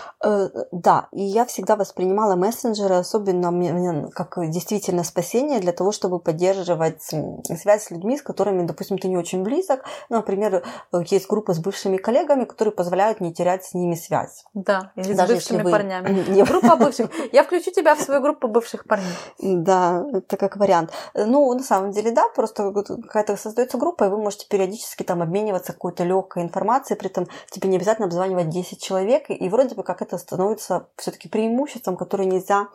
Да, 0.71 1.07
и 1.11 1.23
я 1.23 1.45
всегда 1.45 1.75
воспринимала 1.75 2.35
мессенджеры, 2.35 2.95
особенно 2.95 4.09
как 4.11 4.37
действительно 4.49 5.03
спасение 5.03 5.59
для 5.59 5.71
того, 5.71 5.91
чтобы 5.91 6.19
поддерживать 6.19 7.01
связь 7.01 7.83
с 7.83 7.91
людьми, 7.91 8.17
с 8.17 8.21
которыми, 8.21 8.65
допустим, 8.65 8.97
ты 8.97 9.07
не 9.07 9.17
очень 9.17 9.43
близок. 9.43 9.83
Например, 10.09 10.63
есть 11.09 11.27
группа 11.27 11.53
с 11.53 11.59
бывшими 11.59 11.97
коллегами, 11.97 12.45
которые 12.45 12.73
позволяют 12.73 13.21
не 13.21 13.33
терять 13.33 13.65
с 13.65 13.73
ними 13.73 13.95
связь 13.95 14.08
связь. 14.09 14.43
Да, 14.53 14.91
или 14.95 15.13
Даже 15.13 15.33
с 15.33 15.35
бывшими 15.35 15.63
вы... 15.63 15.71
парнями. 15.71 16.09
Не... 16.29 16.43
Группа 16.43 16.75
бывших. 16.75 17.09
Я 17.31 17.43
включу 17.43 17.71
тебя 17.71 17.95
в 17.95 18.01
свою 18.01 18.21
группу 18.21 18.47
бывших 18.47 18.85
парней. 18.85 19.13
Да, 19.39 20.03
это 20.13 20.37
как 20.37 20.57
вариант. 20.57 20.91
Ну, 21.13 21.53
на 21.53 21.63
самом 21.63 21.91
деле, 21.91 22.11
да, 22.11 22.27
просто 22.35 22.73
какая-то 22.73 23.37
создается 23.37 23.77
группа, 23.77 24.05
и 24.05 24.09
вы 24.09 24.17
можете 24.17 24.47
периодически 24.47 25.03
там 25.03 25.21
обмениваться 25.21 25.73
какой-то 25.73 26.03
легкой 26.03 26.43
информацией, 26.43 26.97
при 26.97 27.09
этом 27.09 27.27
тебе 27.51 27.69
не 27.69 27.77
обязательно 27.77 28.07
обзванивать 28.07 28.49
10 28.49 28.81
человек, 28.81 29.29
и 29.29 29.49
вроде 29.49 29.75
бы 29.75 29.83
как 29.83 30.01
это 30.01 30.17
становится 30.17 30.87
все-таки 30.97 31.29
преимуществом, 31.29 31.95
которое 31.95 32.25
нельзя 32.25 32.67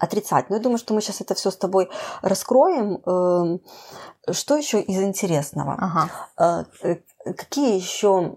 отрицать. 0.00 0.50
Но 0.50 0.56
я 0.56 0.62
думаю, 0.62 0.78
что 0.78 0.94
мы 0.94 1.00
сейчас 1.00 1.20
это 1.20 1.34
все 1.34 1.50
с 1.50 1.56
тобой 1.56 1.88
раскроем. 2.22 3.02
Эм, 3.06 3.60
что 4.30 4.56
еще 4.56 4.80
из 4.80 5.02
интересного? 5.02 5.76
Ага. 5.80 6.08
Э, 6.38 6.64
э, 6.82 7.32
какие 7.34 7.74
еще 7.74 8.36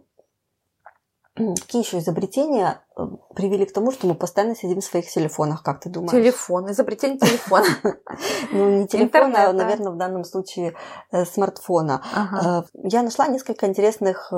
Какие 1.38 1.84
еще 1.84 2.00
изобретения 2.00 2.82
э, 2.98 3.02
привели 3.36 3.66
к 3.66 3.74
тому, 3.74 3.92
что 3.92 4.08
мы 4.08 4.16
постоянно 4.16 4.56
сидим 4.56 4.82
в 4.82 4.84
своих 4.84 5.08
телефонах, 5.10 5.62
как 5.62 5.80
ты 5.80 5.90
думаешь? 5.90 6.12
Телефон, 6.12 6.72
изобретение 6.72 7.20
телефона. 7.20 7.66
Ну, 8.52 8.80
не 8.80 8.88
телефона, 8.88 9.50
а, 9.50 9.54
наверное, 9.54 9.92
в 9.92 9.98
данном 9.98 10.24
случае 10.24 10.74
э, 11.12 11.26
смартфона. 11.26 12.02
Э, 12.16 12.64
я 12.84 13.04
нашла 13.04 13.28
несколько 13.28 13.68
интересных 13.68 14.32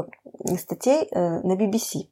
статей 0.57 1.07
на 1.11 1.55
BBC. 1.55 2.09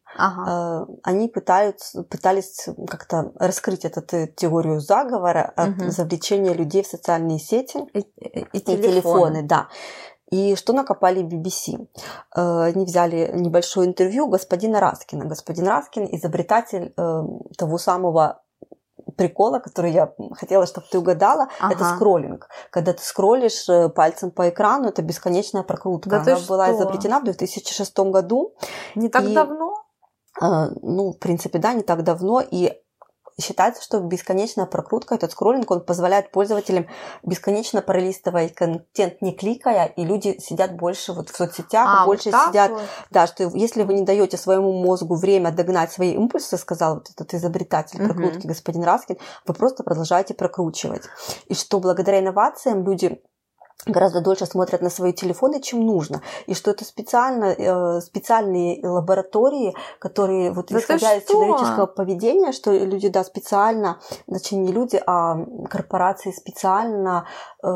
Они 1.03 1.27
пытаются, 1.27 2.03
пытались 2.03 2.67
как-то 2.87 3.31
раскрыть 3.35 3.85
эту 3.85 4.01
теорию 4.27 4.79
заговора 4.79 5.53
завлечения 5.87 6.53
людей 6.53 6.83
в 6.83 6.87
социальные 6.87 7.39
сети 7.39 7.79
и 7.93 8.59
телефоны. 8.59 9.43
Да. 9.43 9.67
И 10.29 10.55
что 10.55 10.73
накопали 10.73 11.23
BBC? 11.23 11.87
Э, 12.35 12.63
они 12.63 12.85
взяли 12.85 13.31
небольшое 13.33 13.87
интервью 13.87 14.27
господина 14.27 14.79
Раскина. 14.79 15.25
Господин 15.25 15.67
Раскин– 15.67 16.07
изобретатель 16.11 16.93
э, 16.97 17.23
того 17.57 17.77
самого 17.77 18.41
прикола, 19.15 19.59
который 19.59 19.91
я 19.91 20.13
хотела, 20.33 20.65
чтобы 20.65 20.87
ты 20.91 20.99
угадала, 20.99 21.47
ага. 21.59 21.73
это 21.73 21.95
скроллинг. 21.95 22.49
Когда 22.71 22.93
ты 22.93 23.01
скроллишь 23.01 23.69
э, 23.69 23.89
пальцем 23.89 24.31
по 24.31 24.49
экрану, 24.49 24.89
это 24.89 25.01
бесконечная 25.01 25.63
прокрутка. 25.63 26.09
Да 26.09 26.33
Она 26.33 26.41
была 26.47 26.67
что? 26.67 26.75
изобретена 26.75 27.19
в 27.21 27.23
2006 27.23 27.97
году. 27.99 28.53
Не 28.95 29.09
так 29.09 29.23
и, 29.23 29.33
давно? 29.33 29.75
Ну, 30.39 31.13
в 31.13 31.19
принципе, 31.19 31.57
да, 31.57 31.73
не 31.73 31.81
так 31.81 32.03
давно. 32.03 32.41
И 32.41 32.79
считается, 33.39 33.83
что 33.83 33.99
бесконечная 33.99 34.65
прокрутка, 34.65 35.15
этот 35.15 35.31
скроллинг, 35.31 35.69
он 35.69 35.81
позволяет 35.81 36.31
пользователям 36.31 36.87
бесконечно 37.23 37.81
пролистывать 37.81 38.55
контент, 38.55 39.21
не 39.21 39.35
кликая, 39.35 39.85
и 39.85 40.03
люди 40.03 40.39
сидят 40.39 40.75
больше 40.75 41.13
вот 41.13 41.29
в 41.29 41.35
соцсетях, 41.35 41.87
а, 41.87 42.05
больше 42.05 42.31
вот 42.31 42.47
сидят. 42.47 42.71
Вот. 42.71 42.81
Да, 43.11 43.27
что 43.27 43.43
если 43.53 43.83
вы 43.83 43.93
не 43.93 44.03
даете 44.03 44.37
своему 44.37 44.73
мозгу 44.83 45.15
время 45.15 45.51
догнать 45.51 45.91
свои 45.91 46.13
импульсы, 46.13 46.57
сказал 46.57 46.95
вот 46.95 47.09
этот 47.09 47.33
изобретатель 47.33 47.99
прокрутки 47.99 48.39
угу. 48.39 48.47
господин 48.49 48.83
Раскин, 48.83 49.17
вы 49.45 49.53
просто 49.53 49.83
продолжаете 49.83 50.33
прокручивать. 50.33 51.03
И 51.47 51.53
что 51.53 51.79
благодаря 51.79 52.19
инновациям 52.19 52.83
люди 52.83 53.21
гораздо 53.85 54.21
дольше 54.21 54.45
смотрят 54.45 54.81
на 54.81 54.89
свои 54.89 55.13
телефоны, 55.13 55.61
чем 55.61 55.85
нужно. 55.85 56.21
И 56.47 56.53
что 56.53 56.71
это 56.71 56.83
специально, 56.83 57.45
э, 57.45 58.01
специальные 58.01 58.85
лаборатории, 58.87 59.75
которые 59.99 60.51
вот 60.51 60.67
да 60.69 60.79
исходя 60.79 61.15
из 61.15 61.25
человеческого 61.25 61.85
поведения, 61.85 62.51
что 62.51 62.71
люди, 62.71 63.09
да, 63.09 63.23
специально, 63.23 63.99
значит, 64.27 64.53
не 64.53 64.71
люди, 64.71 65.01
а 65.05 65.37
корпорации 65.69 66.31
специально 66.31 67.27
э, 67.63 67.67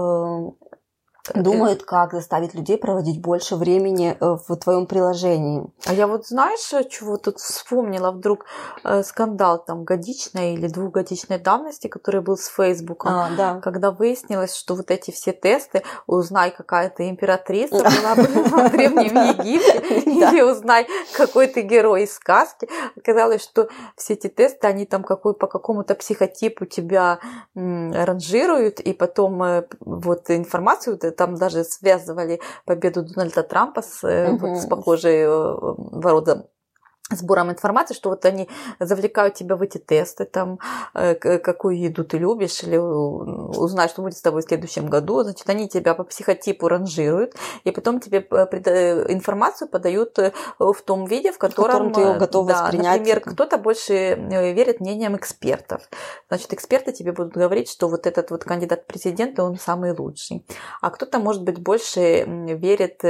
думают, 1.35 1.83
как 1.83 2.13
заставить 2.13 2.53
людей 2.53 2.77
проводить 2.77 3.21
больше 3.21 3.55
времени 3.55 4.17
э, 4.19 4.37
в 4.47 4.55
твоем 4.57 4.85
приложении. 4.85 5.63
А 5.85 5.93
я 5.93 6.07
вот 6.07 6.27
знаешь, 6.27 6.59
чего 6.89 7.17
тут 7.17 7.39
вспомнила 7.39 8.11
вдруг 8.11 8.45
э, 8.83 9.03
скандал 9.03 9.63
там 9.63 9.83
годичной 9.83 10.53
или 10.53 10.67
двухгодичной 10.67 11.37
давности, 11.37 11.87
который 11.87 12.21
был 12.21 12.37
с 12.37 12.47
Фейсбуком, 12.47 13.11
А, 13.11 13.29
да. 13.37 13.59
когда 13.61 13.91
выяснилось, 13.91 14.55
что 14.55 14.75
вот 14.75 14.91
эти 14.91 15.11
все 15.11 15.31
тесты, 15.31 15.83
узнай, 16.07 16.51
какая 16.51 16.89
ты 16.89 17.09
императрица 17.09 17.77
была 18.01 18.15
бы 18.15 18.23
в 18.23 18.71
Древнем 18.71 19.15
Египте, 19.15 20.01
или 20.05 20.41
узнай, 20.41 20.87
какой 21.15 21.47
ты 21.47 21.61
герой 21.61 22.03
из 22.03 22.13
сказки. 22.13 22.67
Оказалось, 22.97 23.43
что 23.43 23.69
все 23.95 24.13
эти 24.13 24.27
тесты, 24.27 24.67
они 24.67 24.85
там 24.85 25.03
какой, 25.03 25.33
по 25.33 25.47
какому-то 25.47 25.95
психотипу 25.95 26.65
тебя 26.65 27.19
ранжируют, 27.53 28.79
и 28.79 28.93
потом 28.93 29.43
э, 29.43 29.67
вот 29.81 30.29
информацию, 30.29 30.97
там 31.11 31.35
даже 31.35 31.63
связывали 31.63 32.41
победу 32.65 33.03
Дональда 33.03 33.43
Трампа 33.43 33.81
с, 33.81 34.03
э, 34.03 34.31
вот 34.31 34.57
с 34.57 34.65
похожей 34.65 35.21
э, 35.21 35.27
рода 35.27 36.49
сбором 37.11 37.51
информации, 37.51 37.93
что 37.93 38.09
вот 38.09 38.25
они 38.25 38.49
завлекают 38.79 39.35
тебя 39.35 39.55
в 39.55 39.61
эти 39.61 39.77
тесты, 39.77 40.25
там, 40.25 40.59
э, 40.93 41.15
какую 41.15 41.79
еду 41.79 42.03
ты 42.03 42.17
любишь, 42.17 42.63
или 42.63 42.77
узнай, 42.77 43.89
что 43.89 44.01
будет 44.01 44.17
с 44.17 44.21
тобой 44.21 44.41
в 44.41 44.45
следующем 44.45 44.87
году, 44.87 45.23
значит, 45.23 45.49
они 45.49 45.67
тебя 45.67 45.93
по 45.93 46.03
психотипу 46.03 46.67
ранжируют, 46.67 47.35
и 47.63 47.71
потом 47.71 47.99
тебе 47.99 48.25
э, 48.29 48.47
э, 48.51 49.13
информацию 49.13 49.67
подают 49.67 50.17
в 50.59 50.81
том 50.85 51.05
виде, 51.05 51.31
в 51.31 51.37
котором, 51.37 51.91
котором 51.91 52.13
ты 52.13 52.19
готов 52.19 52.47
да, 52.47 52.63
воспринять. 52.63 52.99
Например, 52.99 53.19
кто-то 53.21 53.57
больше 53.57 54.15
верит 54.15 54.79
мнениям 54.79 55.15
экспертов. 55.15 55.89
Значит, 56.27 56.53
эксперты 56.53 56.91
тебе 56.91 57.11
будут 57.11 57.33
говорить, 57.33 57.69
что 57.69 57.87
вот 57.87 58.07
этот 58.07 58.31
вот 58.31 58.43
кандидат 58.43 58.83
в 58.83 58.85
президенты, 58.85 59.41
он 59.41 59.57
самый 59.57 59.91
лучший. 59.97 60.45
А 60.81 60.89
кто-то, 60.89 61.19
может 61.19 61.43
быть, 61.43 61.59
больше 61.59 62.23
верит 62.25 63.03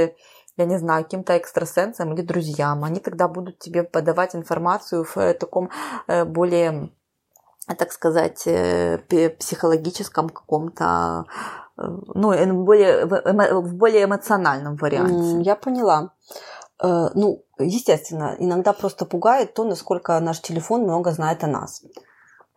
я 0.57 0.65
не 0.65 0.77
знаю, 0.77 1.03
каким-то 1.03 1.37
экстрасенсам 1.37 2.13
или 2.13 2.21
друзьям. 2.21 2.83
Они 2.83 2.99
тогда 2.99 3.27
будут 3.27 3.59
тебе 3.59 3.83
подавать 3.83 4.35
информацию 4.35 5.03
в 5.03 5.17
э, 5.17 5.33
таком 5.33 5.69
э, 6.07 6.25
более, 6.25 6.91
э, 7.67 7.75
так 7.75 7.91
сказать, 7.91 8.43
психологическом 9.39 10.29
каком-то, 10.29 11.25
ну, 11.77 12.31
э, 12.33 12.51
более, 12.53 13.05
в 13.05 13.75
более 13.75 14.03
эмоциональном 14.03 14.75
варианте. 14.75 15.41
Я 15.41 15.55
поняла. 15.55 16.13
Ну, 16.83 17.43
естественно, 17.59 18.35
иногда 18.39 18.73
просто 18.73 19.05
пугает 19.05 19.53
то, 19.53 19.63
насколько 19.63 20.19
наш 20.19 20.41
телефон 20.41 20.81
много 20.81 21.11
знает 21.11 21.43
о 21.43 21.47
нас. 21.47 21.83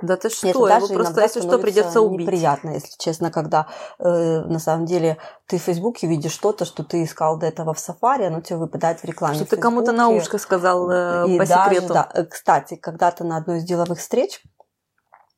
Да 0.05 0.17
ты 0.17 0.29
что, 0.31 0.49
это 0.49 0.59
его 0.59 0.69
даже 0.69 0.87
просто, 0.87 1.03
иногда 1.05 1.23
если 1.23 1.41
что, 1.41 1.59
придется 1.59 2.01
убить. 2.01 2.27
неприятно, 2.27 2.71
если 2.71 2.93
честно, 2.99 3.31
когда 3.31 3.67
э, 3.99 4.41
на 4.41 4.59
самом 4.59 4.87
деле 4.87 5.17
ты 5.47 5.59
в 5.59 5.63
Фейсбуке 5.63 6.07
видишь 6.07 6.33
что-то, 6.33 6.65
что 6.65 6.85
ты 6.85 7.03
искал 7.05 7.39
до 7.39 7.47
этого 7.47 7.75
в 7.75 7.79
Сафари, 7.79 8.25
оно 8.25 8.41
тебе 8.41 8.59
выпадает 8.59 9.01
в 9.01 9.05
рекламе. 9.05 9.35
Что 9.37 9.45
в 9.47 9.49
ты 9.49 9.57
кому-то 9.57 9.93
на 9.93 10.09
ушко 10.09 10.39
сказал 10.39 10.91
э, 10.91 11.29
И 11.29 11.39
по 11.39 11.47
даже, 11.47 11.75
секрету. 11.75 11.95
да, 11.95 12.09
э, 12.15 12.25
кстати, 12.25 12.77
когда-то 12.77 13.25
на 13.25 13.39
одной 13.39 13.59
из 13.59 13.65
деловых 13.65 13.99
встреч 13.99 14.43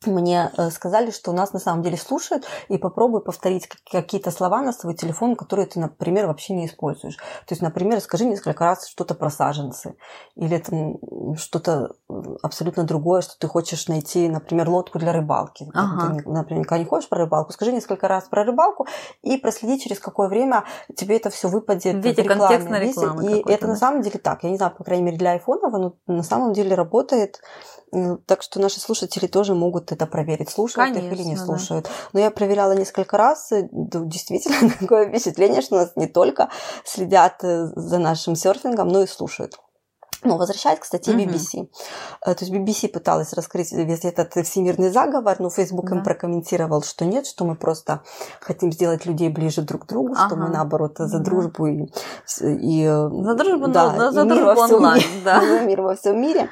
мне 0.04 0.52
э, 0.56 0.70
сказали, 0.70 1.10
что 1.10 1.32
нас 1.32 1.52
на 1.52 1.58
самом 1.58 1.82
деле 1.82 1.96
слушают, 1.96 2.44
и 2.68 2.76
попробуй 2.76 3.22
повторить 3.22 3.66
как- 3.66 3.80
какие-то 3.90 4.30
слова 4.30 4.60
на 4.60 4.72
свой 4.72 4.94
телефон, 4.94 5.36
которые 5.36 5.66
ты, 5.66 5.80
например, 5.80 6.26
вообще 6.26 6.52
не 6.54 6.66
используешь. 6.66 7.16
То 7.16 7.50
есть, 7.50 7.62
например, 7.62 8.00
скажи 8.00 8.26
несколько 8.26 8.64
раз 8.64 8.86
что-то 8.88 9.14
про 9.14 9.30
саженцы, 9.30 9.96
или 10.34 10.58
там 10.58 11.36
что-то 11.36 11.94
абсолютно 12.42 12.84
другое, 12.84 13.22
что 13.22 13.38
ты 13.38 13.48
хочешь 13.48 13.88
найти, 13.88 14.28
например, 14.28 14.68
лодку 14.68 14.98
для 14.98 15.12
рыбалки. 15.12 15.70
Ага. 15.74 16.16
Ты, 16.18 16.54
никогда 16.54 16.78
не 16.78 16.84
хочешь 16.84 17.08
про 17.08 17.20
рыбалку, 17.20 17.52
скажи 17.52 17.72
несколько 17.72 18.06
раз 18.06 18.28
про 18.28 18.44
рыбалку, 18.44 18.86
и 19.22 19.38
проследи, 19.38 19.80
через 19.80 19.98
какое 19.98 20.28
время 20.28 20.64
тебе 20.94 21.16
это 21.16 21.30
все 21.30 21.48
выпадет 21.48 21.96
В 21.96 22.04
виде 22.04 22.22
рекламе. 22.22 22.40
контекстной 22.48 22.80
Видите? 22.80 23.00
рекламы 23.00 23.24
И 23.30 23.50
это 23.50 23.62
да? 23.62 23.72
на 23.72 23.76
самом 23.76 24.02
деле 24.02 24.18
так. 24.18 24.42
Я 24.44 24.50
не 24.50 24.56
знаю, 24.58 24.74
по 24.76 24.84
крайней 24.84 25.04
мере, 25.04 25.16
для 25.16 25.30
айфонов 25.32 25.72
оно 25.72 25.94
на 26.06 26.22
самом 26.22 26.52
деле 26.52 26.74
работает. 26.74 27.40
М, 27.92 28.18
Так 28.26 28.42
что 28.42 28.60
наши 28.60 28.80
слушатели 28.80 29.26
тоже 29.26 29.54
могут 29.54 29.85
это 29.92 30.06
проверить, 30.06 30.50
слушают 30.50 30.96
их 30.96 31.04
или 31.04 31.22
не 31.22 31.34
Конечно, 31.34 31.46
да. 31.46 31.58
слушают. 31.58 31.90
Но 32.12 32.20
я 32.20 32.30
проверяла 32.30 32.72
несколько 32.72 33.16
раз, 33.16 33.52
и 33.52 33.68
да, 33.70 34.00
действительно 34.00 34.70
такое 34.80 35.08
впечатление, 35.08 35.62
что 35.62 35.76
нас 35.76 35.92
не 35.96 36.06
только 36.06 36.48
следят 36.84 37.42
э, 37.42 37.66
за 37.74 37.98
нашим 37.98 38.36
серфингом, 38.36 38.88
но 38.88 39.02
и 39.02 39.06
слушают. 39.06 39.58
Ну, 40.22 40.36
возвращаясь 40.38 40.78
к 40.80 40.84
статье. 40.84 41.14
BBC. 41.14 41.68
Э, 42.24 42.34
То 42.34 42.44
есть 42.44 42.52
BBC 42.52 42.88
пыталась 42.88 43.32
раскрыть 43.32 43.70
весь 43.72 44.04
этот 44.04 44.32
всемирный 44.46 44.90
заговор, 44.90 45.36
но 45.38 45.50
Facebook 45.50 45.90
им 45.90 45.98
Да. 45.98 46.04
прокомментировал, 46.04 46.82
что 46.82 47.04
нет, 47.04 47.26
что 47.26 47.44
мы 47.44 47.54
просто 47.54 48.02
хотим 48.40 48.72
сделать 48.72 49.06
людей 49.06 49.28
ближе 49.28 49.62
друг 49.62 49.84
к 49.84 49.86
другу, 49.86 50.14
что 50.14 50.36
мы 50.36 50.44
Ага. 50.44 50.52
наоборот 50.54 50.94
за 50.98 51.18
Да. 51.18 51.24
дружбу 51.24 51.66
и, 51.66 51.86
и 52.42 52.82
э, 52.84 53.08
За 53.22 53.34
дружбу, 53.34 53.68
да, 53.68 53.92
но- 53.92 54.10
за 54.10 54.22
и 54.22 54.24
мир 54.24 54.34
дружбу 54.36 54.60
во 54.60 54.66
всем 54.66 54.76
онлайн, 54.76 54.96
мире. 55.02 55.22
да. 55.24 55.40
За 55.46 55.60
мир 55.60 55.80
во 55.82 55.94
всем 55.94 56.20
мире. 56.20 56.50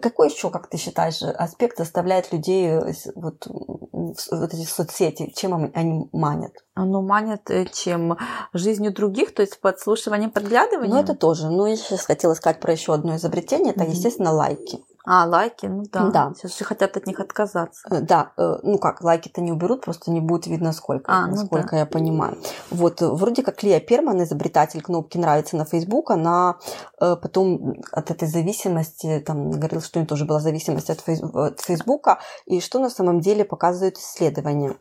Какой 0.00 0.28
еще, 0.30 0.50
как 0.50 0.68
ты 0.68 0.76
считаешь, 0.78 1.22
аспект 1.22 1.78
заставляет 1.78 2.32
людей 2.32 2.66
э, 2.68 2.92
вот, 3.14 3.46
вот 3.46 4.54
эти 4.54 4.64
соцсети, 4.64 5.32
чем 5.34 5.70
они- 5.74 6.08
манят? 6.12 6.52
Оно 6.74 7.02
манит 7.02 7.50
э, 7.50 7.66
чем 7.66 8.16
жизнью 8.54 8.92
других, 8.94 9.34
то 9.34 9.42
есть 9.42 9.60
подслушиванием, 9.60 10.30
подглядыванием. 10.30 10.94
Ну, 10.96 11.00
это 11.02 11.14
тоже. 11.14 11.48
Ну, 11.50 11.66
я 11.66 11.76
сейчас 11.76 12.04
хотела 12.06 12.32
сказать 12.34 12.60
про 12.60 12.72
еще 12.72 12.92
одно 13.02 13.16
изобретение. 13.16 13.72
Это, 13.72 13.82
Мгм. 13.84 13.92
естественно, 13.92 14.32
лайки. 14.32 14.78
А, 15.04 15.26
лайки, 15.26 15.66
ну 15.66 15.82
да. 15.92 16.10
Да. 16.10 16.32
Сейчас 16.36 16.56
же 16.56 16.64
хотят 16.64 16.96
от 16.96 17.06
них 17.08 17.18
отказаться. 17.18 17.88
Э, 17.90 18.00
Да, 18.00 18.32
э, 18.36 18.58
ну 18.62 18.78
как, 18.78 19.02
лайки-то 19.02 19.40
не 19.40 19.50
уберут, 19.50 19.84
просто 19.84 20.12
не 20.12 20.20
будет 20.20 20.46
видно 20.46 20.72
сколько, 20.72 21.12
А, 21.12 21.26
ну 21.26 21.34
насколько 21.34 21.74
я 21.74 21.86
понимаю. 21.86 22.36
Вот, 22.70 23.02
э, 23.02 23.08
вроде 23.08 23.42
как 23.42 23.64
Лия 23.64 23.80
Перман, 23.80 24.22
изобретатель 24.22 24.80
кнопки 24.80 25.18
«Нравится» 25.18 25.56
на 25.56 25.64
Facebook, 25.64 26.12
она 26.12 26.56
потом 26.98 27.74
от 27.90 28.10
этой 28.12 28.28
зависимости, 28.28 29.18
там, 29.26 29.50
говорила, 29.50 29.82
что 29.82 29.98
у 29.98 30.02
нее 30.02 30.08
тоже 30.08 30.24
была 30.24 30.38
зависимость 30.38 30.88
от, 30.90 31.00
фейс- 31.00 31.20
от 31.34 31.60
Фейсбука, 31.60 32.20
и 32.46 32.60
что 32.60 32.78
на 32.78 32.88
самом 32.88 33.20
деле 33.20 33.44
показывают 33.44 33.98
исследования, 33.98 34.76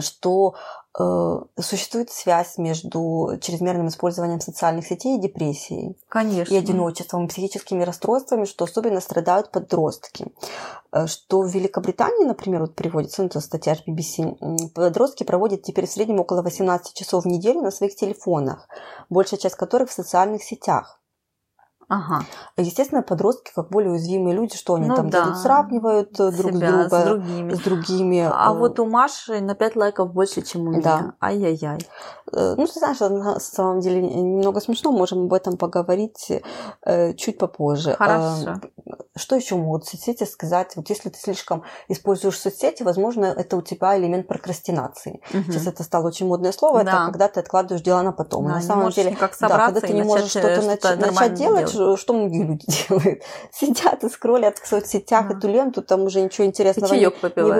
что 0.00 0.54
существует 0.94 2.10
связь 2.10 2.58
между 2.58 3.38
чрезмерным 3.40 3.88
использованием 3.88 4.40
социальных 4.40 4.86
сетей 4.86 5.16
и 5.16 5.20
депрессией 5.20 5.96
Конечно. 6.08 6.52
и 6.52 6.56
одиночеством, 6.58 7.24
и 7.24 7.28
психическими 7.28 7.82
расстройствами, 7.82 8.44
что 8.44 8.64
особенно 8.64 9.00
страдают 9.00 9.50
подростки. 9.50 10.26
Э, 10.92 11.06
Что 11.06 11.40
в 11.40 11.48
Великобритании, 11.48 12.24
например, 12.24 12.60
вот 12.60 12.74
приводится, 12.74 13.22
ну, 13.22 13.28
это 13.28 13.40
статья 13.40 13.74
BBC, 13.86 14.70
подростки 14.74 15.24
проводят 15.24 15.62
теперь 15.62 15.86
в 15.86 15.90
среднем 15.90 16.20
около 16.20 16.42
18 16.42 16.94
часов 16.94 17.24
в 17.24 17.28
неделю 17.28 17.62
на 17.62 17.70
своих 17.70 17.96
телефонах, 17.96 18.68
большая 19.08 19.40
часть 19.40 19.56
которых 19.56 19.88
в 19.88 19.94
социальных 19.94 20.42
сетях. 20.42 21.01
Ага. 21.92 22.24
Естественно, 22.56 23.02
подростки, 23.02 23.50
как 23.54 23.68
более 23.70 23.90
уязвимые 23.92 24.34
люди, 24.34 24.56
что 24.56 24.74
они 24.74 24.86
Ну 24.88 24.94
там 24.96 25.10
да. 25.10 25.20
делают, 25.20 25.38
сравнивают 25.38 26.20
э, 26.20 26.30
друг 26.32 26.52
Себя 26.52 26.70
друга 26.70 26.88
с 26.88 27.04
другими. 27.04 27.54
с 27.54 27.58
другими. 27.60 28.20
А 28.32 28.50
э, 28.52 28.58
вот 28.58 28.80
у 28.80 28.86
Маши 28.86 29.40
на 29.40 29.54
5 29.54 29.76
лайков 29.76 30.12
больше, 30.12 30.40
чем 30.42 30.62
у 30.62 30.70
меня. 30.70 30.80
Да. 30.82 31.12
Ай-яй-яй. 31.20 31.78
Э, 32.32 32.54
Ну, 32.56 32.66
ты 32.66 32.72
знаешь, 32.78 33.00
на 33.00 33.38
самом 33.40 33.80
деле 33.80 34.00
немного 34.00 34.60
смешно, 34.60 34.90
можем 34.92 35.24
об 35.24 35.32
этом 35.34 35.56
поговорить 35.58 36.32
чуть 37.16 37.38
попозже. 37.38 37.94
Хорошо. 37.98 38.60
Что 39.14 39.36
еще 39.36 39.56
могут 39.56 39.84
соцсети 39.84 40.24
сказать? 40.24 40.72
Вот 40.76 40.88
если 40.88 41.10
ты 41.10 41.18
слишком 41.18 41.64
используешь 41.88 42.38
соцсети, 42.38 42.82
возможно, 42.82 43.26
это 43.26 43.58
у 43.58 43.62
тебя 43.62 43.98
элемент 43.98 44.26
прокрастинации. 44.26 45.20
Мгм. 45.34 45.44
Сейчас 45.52 45.66
это 45.66 45.82
стало 45.82 46.06
очень 46.08 46.26
модное 46.26 46.52
слово, 46.52 46.82
Да. 46.82 46.90
это 46.92 47.04
когда 47.12 47.28
ты 47.28 47.40
откладываешь 47.40 47.82
дела 47.84 48.02
на 48.02 48.12
потом. 48.12 48.46
Да, 48.46 48.54
на 48.54 48.60
самом 48.62 48.90
деле, 48.90 49.14
да, 49.20 49.28
когда 49.28 49.80
ты 49.80 49.92
не 49.92 50.02
можешь 50.02 50.30
что-то 50.30 50.62
нач- 50.62 50.96
начать 50.96 51.34
делать, 51.34 51.72
делать. 51.72 51.74
Что, 51.82 51.96
что 51.96 52.12
многие 52.14 52.42
люди 52.44 52.66
делают. 52.88 53.22
Сидят 53.52 54.04
и 54.04 54.08
скроллят 54.08 54.58
в 54.58 54.66
соцсетях 54.66 55.28
Да. 55.28 55.36
эту 55.36 55.48
ленту, 55.48 55.82
там 55.82 56.02
уже 56.04 56.20
ничего 56.22 56.46
интересного 56.46 56.92
не, 56.94 57.00
не 57.00 57.06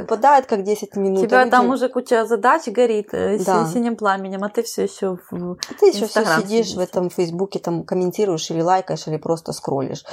выпадает, 0.00 0.46
как 0.46 0.62
10 0.62 0.96
минут. 0.96 1.24
У 1.24 1.26
тебя 1.26 1.40
а 1.40 1.44
люди- 1.44 1.50
там 1.50 1.70
уже 1.70 1.88
куча 1.88 2.24
задач 2.26 2.66
горит 2.68 3.08
э, 3.12 3.38
с- 3.38 3.44
Да. 3.44 3.66
синим 3.66 3.96
пламенем, 3.96 4.42
а 4.44 4.48
ты 4.48 4.62
все 4.62 4.82
еще 4.84 5.18
в... 5.30 5.52
А 5.70 5.74
Ты 5.78 5.86
еще 5.88 6.06
все 6.06 6.24
сидишь 6.24 6.42
сидишь. 6.68 6.74
в 6.74 6.80
этом 6.80 7.10
Фейсбуке, 7.10 7.58
там 7.58 7.84
комментируешь 7.84 8.50
или 8.50 8.60
лайкаешь, 8.62 9.06
или 9.06 9.16
просто 9.16 9.52
скроллишь. 9.52 10.04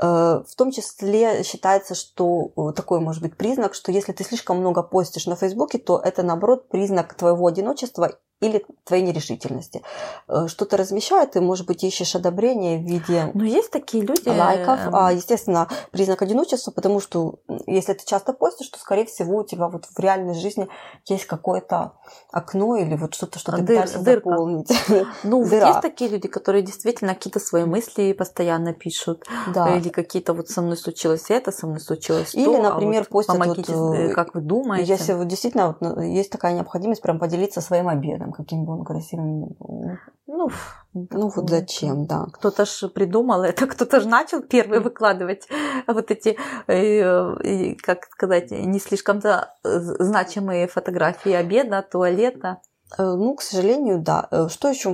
Э, 0.00 0.42
В 0.46 0.54
том 0.56 0.70
числе 0.70 1.42
считается, 1.44 1.94
что 1.94 2.52
такой 2.76 3.00
может 3.00 3.22
быть 3.22 3.36
признак, 3.36 3.74
что 3.74 3.92
если 3.92 4.12
ты 4.12 4.24
слишком 4.24 4.58
много 4.58 4.82
постишь 4.82 5.26
на 5.26 5.36
Фейсбуке, 5.36 5.78
то 5.78 5.98
это 5.98 6.22
наоборот 6.22 6.68
признак 6.68 7.14
твоего 7.14 7.46
одиночества 7.46 8.12
или 8.40 8.64
твоей 8.84 9.02
нерешительности. 9.02 9.82
Э, 10.28 10.48
Что-то 10.48 10.76
размещают, 10.76 11.36
и, 11.36 11.40
может 11.40 11.66
быть, 11.66 11.82
ищешь 11.84 12.14
одобрение 12.14 12.78
в 12.78 12.82
виде 12.82 13.30
Но 13.34 13.44
есть 13.44 13.70
такие 13.70 14.04
люди... 14.04 14.28
лайков, 14.28 14.80
э, 14.86 14.90
а, 14.92 15.12
естественно, 15.12 15.68
признак 15.90 16.22
одиночества, 16.22 16.70
потому 16.70 17.00
что 17.00 17.36
если 17.66 17.94
ты 17.94 18.04
часто 18.04 18.32
постишь, 18.32 18.68
то, 18.68 18.78
скорее 18.78 19.06
всего, 19.06 19.38
у 19.38 19.44
тебя 19.44 19.68
вот 19.68 19.86
в 19.86 19.98
реальной 19.98 20.34
жизни 20.34 20.68
есть 21.08 21.26
какое-то 21.26 21.92
окно 22.32 22.76
или 22.76 22.96
вот 22.96 23.14
что-то, 23.14 23.38
что 23.38 23.52
ты 23.52 23.58
Дыр- 23.58 23.66
пытаешься 23.66 23.98
дырка. 24.00 24.30
заполнить. 24.30 24.72
Ну, 25.24 25.44
дыра. 25.48 25.68
есть 25.68 25.80
такие 25.80 26.10
люди, 26.10 26.28
которые 26.28 26.62
действительно 26.62 27.14
какие-то 27.14 27.40
свои 27.40 27.64
мысли 27.64 28.12
постоянно 28.12 28.74
пишут. 28.74 29.24
Да. 29.54 29.76
Или 29.76 29.88
какие-то 29.88 30.34
вот 30.34 30.48
со 30.48 30.60
мной 30.60 30.76
случилось 30.76 31.30
это, 31.30 31.52
со 31.52 31.66
мной 31.66 31.80
случилось 31.80 32.32
то. 32.32 32.38
Или, 32.38 32.56
а 32.56 32.62
например, 32.62 33.00
вот 33.00 33.08
постят 33.08 33.38
помогите, 33.38 33.72
вот, 33.74 33.94
э, 33.94 34.08
э, 34.08 34.12
как 34.12 34.34
вы 34.34 34.40
думаете. 34.40 34.86
Если 34.92 35.12
вот 35.12 35.28
действительно 35.28 35.68
вот, 35.68 35.80
ну, 35.80 36.00
есть 36.00 36.30
такая 36.30 36.52
необходимость 36.54 37.00
прям 37.02 37.18
поделиться 37.18 37.60
своим 37.60 37.88
обедом. 37.88 38.23
Профилем, 38.24 38.32
каким 38.32 38.64
бы 38.64 38.72
он 38.72 38.84
красивым 38.84 39.40
ни 39.40 39.46
был. 39.58 39.96
Ну, 40.26 40.48
Ну 40.94 41.28
вот 41.28 41.50
зачем, 41.50 42.06
да. 42.06 42.26
Кто-то 42.32 42.64
же 42.64 42.88
придумал 42.88 43.42
это, 43.42 43.66
кто-то 43.74 44.00
же 44.00 44.08
начал 44.08 44.42
первый 44.42 44.80
выкладывать 44.80 45.48
вот 45.86 46.10
эти, 46.10 46.36
э, 46.66 47.74
как 47.82 48.04
сказать, 48.10 48.50
не 48.50 48.78
слишком-то 48.78 49.54
значимые 49.62 50.66
фотографии 50.68 51.32
обеда, 51.32 51.82
туалета. 51.82 52.58
Э, 52.98 53.02
Ну, 53.16 53.34
к 53.34 53.42
сожалению, 53.42 53.98
да. 54.00 54.28
Э, 54.30 54.48
Что 54.48 54.68
еще, 54.68 54.90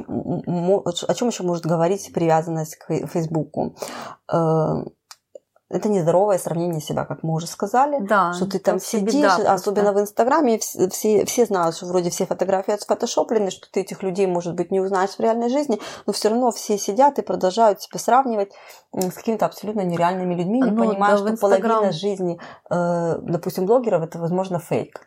о 1.08 1.14
чем 1.14 1.28
еще 1.28 1.42
может 1.42 1.64
говорить 1.66 2.12
привязанность 2.14 2.76
к 2.76 2.90
Фей- 2.90 3.06
Фейсбуку? 3.06 3.74
Это 5.70 5.88
нездоровое 5.88 6.36
сравнение 6.38 6.80
себя, 6.80 7.04
как 7.04 7.22
мы 7.22 7.32
уже 7.34 7.46
сказали. 7.46 7.98
Да, 8.00 8.32
что 8.32 8.46
ты 8.46 8.58
там 8.58 8.80
сидишь, 8.80 9.14
беда 9.14 9.36
особенно 9.54 9.92
в 9.92 10.00
Инстаграме, 10.00 10.56
вс- 10.56 10.90
все, 10.90 11.24
все 11.24 11.46
знают, 11.46 11.76
что 11.76 11.86
вроде 11.86 12.10
все 12.10 12.26
фотографии 12.26 12.72
отфотошоплены, 12.74 13.50
что 13.52 13.70
ты 13.70 13.80
этих 13.82 14.02
людей, 14.02 14.26
может 14.26 14.54
быть, 14.56 14.72
не 14.72 14.80
узнаешь 14.80 15.10
в 15.10 15.20
реальной 15.20 15.48
жизни, 15.48 15.80
но 16.06 16.12
все 16.12 16.28
равно 16.30 16.50
все 16.50 16.76
сидят 16.76 17.18
и 17.20 17.22
продолжают 17.22 17.80
себя 17.80 18.00
сравнивать 18.00 18.52
с 18.92 19.12
какими-то 19.14 19.46
абсолютно 19.46 19.82
нереальными 19.82 20.34
людьми, 20.34 20.60
не 20.60 20.70
Ну, 20.72 20.76
понимая, 20.76 21.12
да, 21.12 21.18
что 21.18 21.28
Инстаграм- 21.28 21.38
половина 21.62 21.92
жизни, 21.92 22.40
э, 22.68 23.18
допустим, 23.22 23.66
блогеров, 23.66 24.02
это, 24.02 24.18
возможно, 24.18 24.58
фейк. 24.58 25.06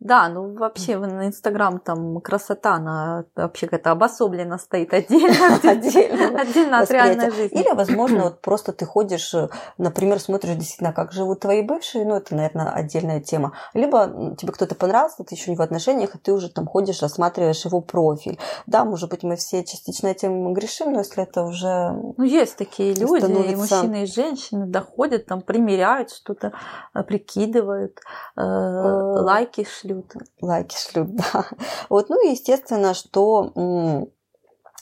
Да, 0.00 0.28
ну 0.28 0.54
вообще 0.54 0.98
на 0.98 1.26
Инстаграм 1.26 1.78
там 1.78 2.20
красота, 2.20 2.74
она 2.74 3.24
вообще 3.36 3.66
как-то 3.66 3.92
обособленно 3.92 4.58
стоит 4.58 4.92
отдельно, 4.92 5.56
Отдельно. 5.62 6.40
отдельно 6.40 6.80
от 6.80 6.90
реальной 6.90 7.30
жизни. 7.30 7.60
Или, 7.60 7.72
возможно, 7.74 8.24
вот 8.24 8.40
просто 8.40 8.72
ты 8.72 8.84
ходишь, 8.84 9.32
э, 9.34 9.48
например, 9.78 10.20
смотришь 10.20 10.56
действительно, 10.56 10.92
как 10.92 11.12
живут 11.12 11.40
твои 11.40 11.62
бывшие, 11.62 12.04
ну, 12.04 12.16
это, 12.16 12.34
наверное, 12.34 12.70
отдельная 12.70 13.20
тема. 13.20 13.52
Либо 13.72 14.34
тебе 14.36 14.52
кто-то 14.52 14.74
понравился, 14.74 15.24
ты 15.24 15.34
еще 15.34 15.50
не 15.50 15.56
в 15.56 15.62
отношениях, 15.62 16.14
и 16.14 16.18
ты 16.18 16.32
уже 16.32 16.48
там 16.50 16.66
ходишь, 16.66 17.02
рассматриваешь 17.02 17.64
его 17.64 17.80
профиль. 17.80 18.38
Да, 18.66 18.84
может 18.84 19.10
быть, 19.10 19.22
мы 19.22 19.36
все 19.36 19.64
частично 19.64 20.08
этим 20.08 20.52
грешим, 20.52 20.92
но 20.92 20.98
если 20.98 21.22
это 21.22 21.44
уже... 21.44 21.92
Ну, 22.16 22.24
есть 22.24 22.56
такие 22.56 22.94
люди, 22.94 23.24
и 23.24 23.56
мужчины, 23.56 24.02
и 24.02 24.06
женщины 24.06 24.66
доходят, 24.66 25.26
там, 25.26 25.40
примеряют 25.40 26.10
что-то, 26.10 26.52
э, 26.94 27.02
прикидывают, 27.02 27.98
э, 28.36 28.40
лайки 28.40 29.64
шлют. 29.84 30.12
лайки 30.40 30.76
шлют, 30.76 31.14
да. 31.16 31.46
Вот, 31.88 32.08
ну 32.08 32.26
и 32.26 32.30
естественно, 32.32 32.94
что 32.94 33.52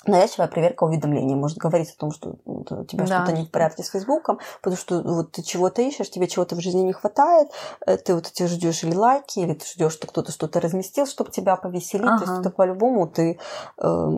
навязчивая 0.04 0.48
проверка 0.48 0.82
уведомлений 0.82 1.36
может 1.36 1.58
говорить 1.58 1.90
о 1.90 1.96
том, 1.96 2.10
что 2.10 2.30
м, 2.44 2.64
у 2.70 2.84
тебя 2.84 3.06
Да. 3.06 3.22
что-то 3.22 3.32
не 3.38 3.44
в 3.44 3.50
порядке 3.52 3.84
с 3.84 3.90
Фейсбуком, 3.90 4.40
потому 4.60 4.76
что 4.76 5.00
вот 5.00 5.30
ты 5.30 5.42
чего-то 5.42 5.80
ищешь, 5.80 6.10
тебе 6.10 6.26
чего-то 6.26 6.56
в 6.56 6.60
жизни 6.60 6.80
не 6.80 6.92
хватает, 6.92 7.48
э, 7.86 7.96
ты 7.98 8.12
вот 8.16 8.26
эти 8.26 8.46
ждешь 8.46 8.82
или 8.82 8.96
лайки, 8.96 9.38
или 9.38 9.54
ты 9.54 9.64
ждешь, 9.64 9.92
что 9.92 10.08
кто-то 10.08 10.32
что-то 10.32 10.60
разместил, 10.60 11.06
чтобы 11.06 11.30
тебя 11.30 11.54
повеселить, 11.54 12.06
то 12.06 12.20
есть 12.22 12.32
Ага. 12.32 12.40
это 12.40 12.50
по-любому 12.50 13.06
ты... 13.06 13.38
э, 13.78 14.08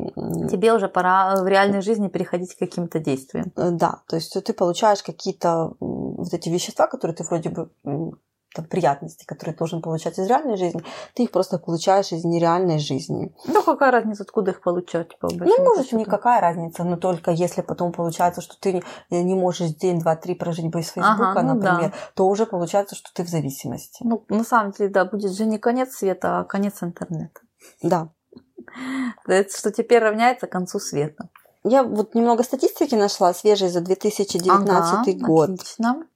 Тебе 0.50 0.72
уже 0.72 0.88
пора 0.88 1.36
в 1.42 1.46
реальной 1.46 1.82
жизни 1.82 2.08
переходить 2.08 2.54
к 2.54 2.58
каким-то 2.58 2.98
действиям. 2.98 3.52
э, 3.54 3.70
Да, 3.70 4.00
то 4.08 4.16
есть 4.16 4.32
ты 4.42 4.52
получаешь 4.54 5.02
какие-то 5.02 5.74
вот 5.80 6.32
эти 6.32 6.48
вещества, 6.48 6.86
которые 6.86 7.14
ты 7.14 7.24
вроде 7.24 7.50
бы 7.50 7.68
там, 8.54 8.64
приятности, 8.66 9.24
которые 9.24 9.54
ты 9.54 9.58
должен 9.58 9.82
получать 9.82 10.18
из 10.18 10.26
реальной 10.28 10.56
жизни, 10.56 10.82
ты 11.14 11.24
их 11.24 11.30
просто 11.30 11.58
получаешь 11.58 12.12
из 12.12 12.24
нереальной 12.24 12.78
жизни. 12.78 13.34
Ну, 13.46 13.62
какая 13.62 13.90
разница, 13.90 14.22
откуда 14.22 14.52
их 14.52 14.62
получать, 14.62 15.18
по 15.18 15.28
Ну, 15.32 15.64
может, 15.64 15.86
счету? 15.86 15.98
никакая 15.98 16.40
разница, 16.40 16.84
но 16.84 16.96
только 16.96 17.30
если 17.32 17.60
потом 17.62 17.92
получается, 17.92 18.40
что 18.40 18.58
ты 18.58 18.82
не, 19.10 19.22
не 19.24 19.34
можешь 19.34 19.70
день, 19.74 20.00
два, 20.00 20.16
три 20.16 20.34
прожить 20.34 20.66
без 20.66 20.90
Фейсбука, 20.90 21.30
Ага, 21.30 21.42
ну 21.42 21.54
например, 21.54 21.90
да. 21.90 21.96
то 22.14 22.26
уже 22.28 22.46
получается, 22.46 22.94
что 22.94 23.10
ты 23.12 23.24
в 23.24 23.28
зависимости. 23.28 24.02
Ну, 24.04 24.24
на 24.28 24.44
самом 24.44 24.72
деле, 24.72 24.90
да, 24.90 25.04
будет 25.04 25.32
же 25.32 25.44
не 25.46 25.58
конец 25.58 25.94
света, 25.96 26.38
а 26.40 26.44
конец 26.44 26.82
интернета. 26.82 27.40
Да. 27.82 28.08
Это 29.26 29.56
что 29.56 29.70
теперь 29.70 30.00
равняется 30.02 30.46
концу 30.46 30.78
света. 30.78 31.28
Я 31.64 31.82
вот 31.82 32.14
немного 32.14 32.42
статистики 32.42 32.94
нашла, 32.94 33.32
свежей 33.32 33.68
за 33.68 33.80
2019 33.80 34.68
Ага, 34.70 35.26
год. 35.26 35.50
Отлично. 35.50 36.06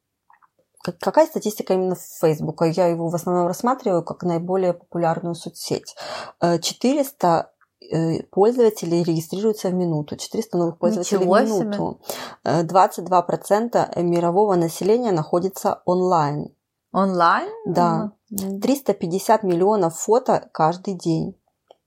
Как- 0.88 0.98
Какая 1.00 1.26
статистика 1.26 1.74
именно 1.74 1.96
Фейсбука? 2.20 2.64
Я 2.64 2.86
его 2.86 3.08
в 3.08 3.14
основном 3.14 3.46
рассматриваю 3.46 4.02
как 4.02 4.22
наиболее 4.22 4.72
популярную 4.72 5.34
соцсеть. 5.34 5.94
Э, 6.40 6.58
400 6.58 7.50
э, 7.80 8.22
пользователей 8.30 9.02
регистрируются 9.02 9.68
в 9.68 9.74
минуту. 9.74 10.16
400 10.16 10.56
новых 10.58 10.78
пользователей 10.78 11.20
Ничего 11.20 11.34
в 11.34 11.42
минуту. 11.42 12.00
Э, 12.44 12.62
22% 12.62 14.02
мирового 14.02 14.54
населения 14.54 15.12
находится 15.12 15.82
онлайн. 15.84 16.54
Онлайн? 16.92 17.50
Да. 17.66 18.12
Ну, 18.30 18.60
350 18.60 19.42
миллионов 19.42 19.98
фото 19.98 20.48
каждый 20.52 20.94
день. 20.94 21.34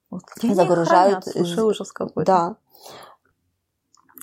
вот 0.10 0.22
загружают? 0.42 1.26
Слушай, 1.26 1.64
ужас 1.64 1.92
какой-то. 1.92 2.26
Да. 2.32 2.56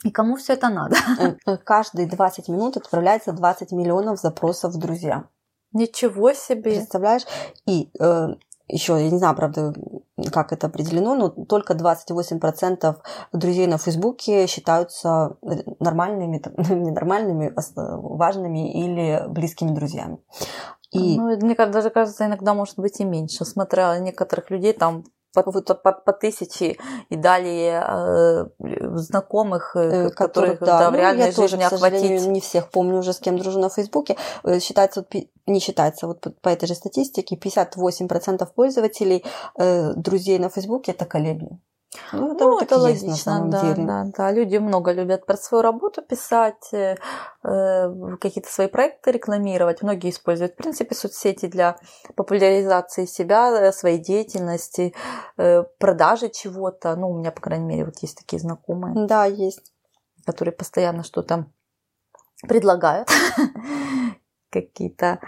И 0.04 0.10
кому 0.10 0.36
все 0.36 0.54
это 0.54 0.68
надо? 0.68 0.96
Э, 1.18 1.34
э, 1.46 1.56
Каждые 1.58 2.08
20 2.08 2.48
минут 2.48 2.76
отправляется 2.76 3.32
20 3.32 3.72
миллионов 3.72 4.20
запросов 4.20 4.74
в 4.74 4.78
друзья. 4.78 5.24
Ничего 5.72 6.32
себе. 6.32 6.62
Представляешь? 6.72 7.26
И 7.66 7.90
еще, 8.68 9.02
я 9.02 9.10
не 9.10 9.18
знаю, 9.18 9.34
правда, 9.34 9.72
как 10.30 10.52
это 10.52 10.66
определено, 10.66 11.14
но 11.14 11.28
только 11.30 11.72
28% 11.72 12.96
друзей 13.32 13.66
на 13.66 13.78
Фейсбуке 13.78 14.46
считаются 14.46 15.36
нормальными, 15.80 16.38
там, 16.38 16.52
ненормальными, 16.84 17.52
ос- 17.56 17.72
важными 17.74 18.72
или 18.72 19.24
близкими 19.28 19.70
друзьями. 19.70 20.18
И 20.90 21.18
Ну, 21.18 21.36
мне 21.38 21.54
кажется, 21.54 21.78
даже 21.80 21.90
кажется, 21.90 22.26
иногда 22.26 22.54
может 22.54 22.76
быть 22.78 23.00
и 23.00 23.04
меньше. 23.04 23.44
Смотря 23.44 23.98
некоторых 23.98 24.50
людей 24.50 24.72
там 24.72 25.04
по, 25.34 25.42
по, 25.42 25.92
по- 25.92 26.12
тысяче 26.12 26.76
и 27.10 27.16
далее 27.16 27.84
э, 27.86 28.46
знакомых, 28.96 29.76
э, 29.76 30.06
э, 30.06 30.10
которых 30.10 30.60
да, 30.60 30.88
в 30.88 30.92
ну, 30.92 30.98
реальной 30.98 31.26
я 31.26 31.32
тоже, 31.32 31.56
жизни 31.56 31.64
к 31.68 31.72
охватить. 31.72 32.26
не 32.26 32.40
всех 32.40 32.70
помню 32.70 32.98
уже, 32.98 33.12
с 33.12 33.18
кем 33.18 33.38
дружу 33.38 33.58
на 33.58 33.68
Фейсбуке. 33.68 34.16
Э, 34.44 34.58
Считается, 34.60 35.04
не 35.46 35.60
считается, 35.60 36.06
вот 36.06 36.20
по, 36.20 36.30
по 36.30 36.48
этой 36.48 36.66
же 36.66 36.74
статистике, 36.74 37.36
58% 37.36 38.46
пользователей 38.54 39.24
э, 39.58 39.92
друзей 39.94 40.38
на 40.38 40.48
Фейсбуке 40.48 40.92
это 40.92 41.04
коллеги. 41.04 41.48
Ну, 42.12 42.34
это 42.34 42.44
Ну, 42.44 42.50
вот 42.50 42.62
это 42.62 42.76
логично, 42.76 43.08
на 43.08 43.16
самом 43.16 43.50
да, 43.50 43.60
деле. 43.62 43.86
да, 43.86 44.04
да. 44.16 44.30
Люди 44.32 44.56
много 44.58 44.92
любят 44.92 45.24
про 45.24 45.36
свою 45.38 45.62
работу 45.62 46.02
писать, 46.02 46.68
э, 46.72 46.96
э, 47.44 48.16
какие-то 48.20 48.50
свои 48.52 48.66
проекты 48.68 49.10
рекламировать. 49.10 49.82
Многие 49.82 50.10
используют, 50.10 50.52
в 50.52 50.56
принципе, 50.56 50.94
соцсети 50.94 51.46
для 51.46 51.78
популяризации 52.14 53.06
себя, 53.06 53.50
э, 53.52 53.72
своей 53.72 53.98
деятельности, 53.98 54.94
э, 55.38 55.62
продажи 55.78 56.28
чего-то. 56.28 56.94
Ну, 56.96 57.08
у 57.10 57.18
меня, 57.18 57.32
по 57.32 57.40
крайней 57.40 57.64
мере, 57.66 57.84
вот 57.86 57.98
есть 58.02 58.18
такие 58.18 58.38
знакомые, 58.38 59.06
Да, 59.06 59.24
есть. 59.24 59.72
которые 60.26 60.52
постоянно 60.52 61.02
что-то 61.04 61.46
предлагают. 62.46 63.08
Какие-то 64.50 65.20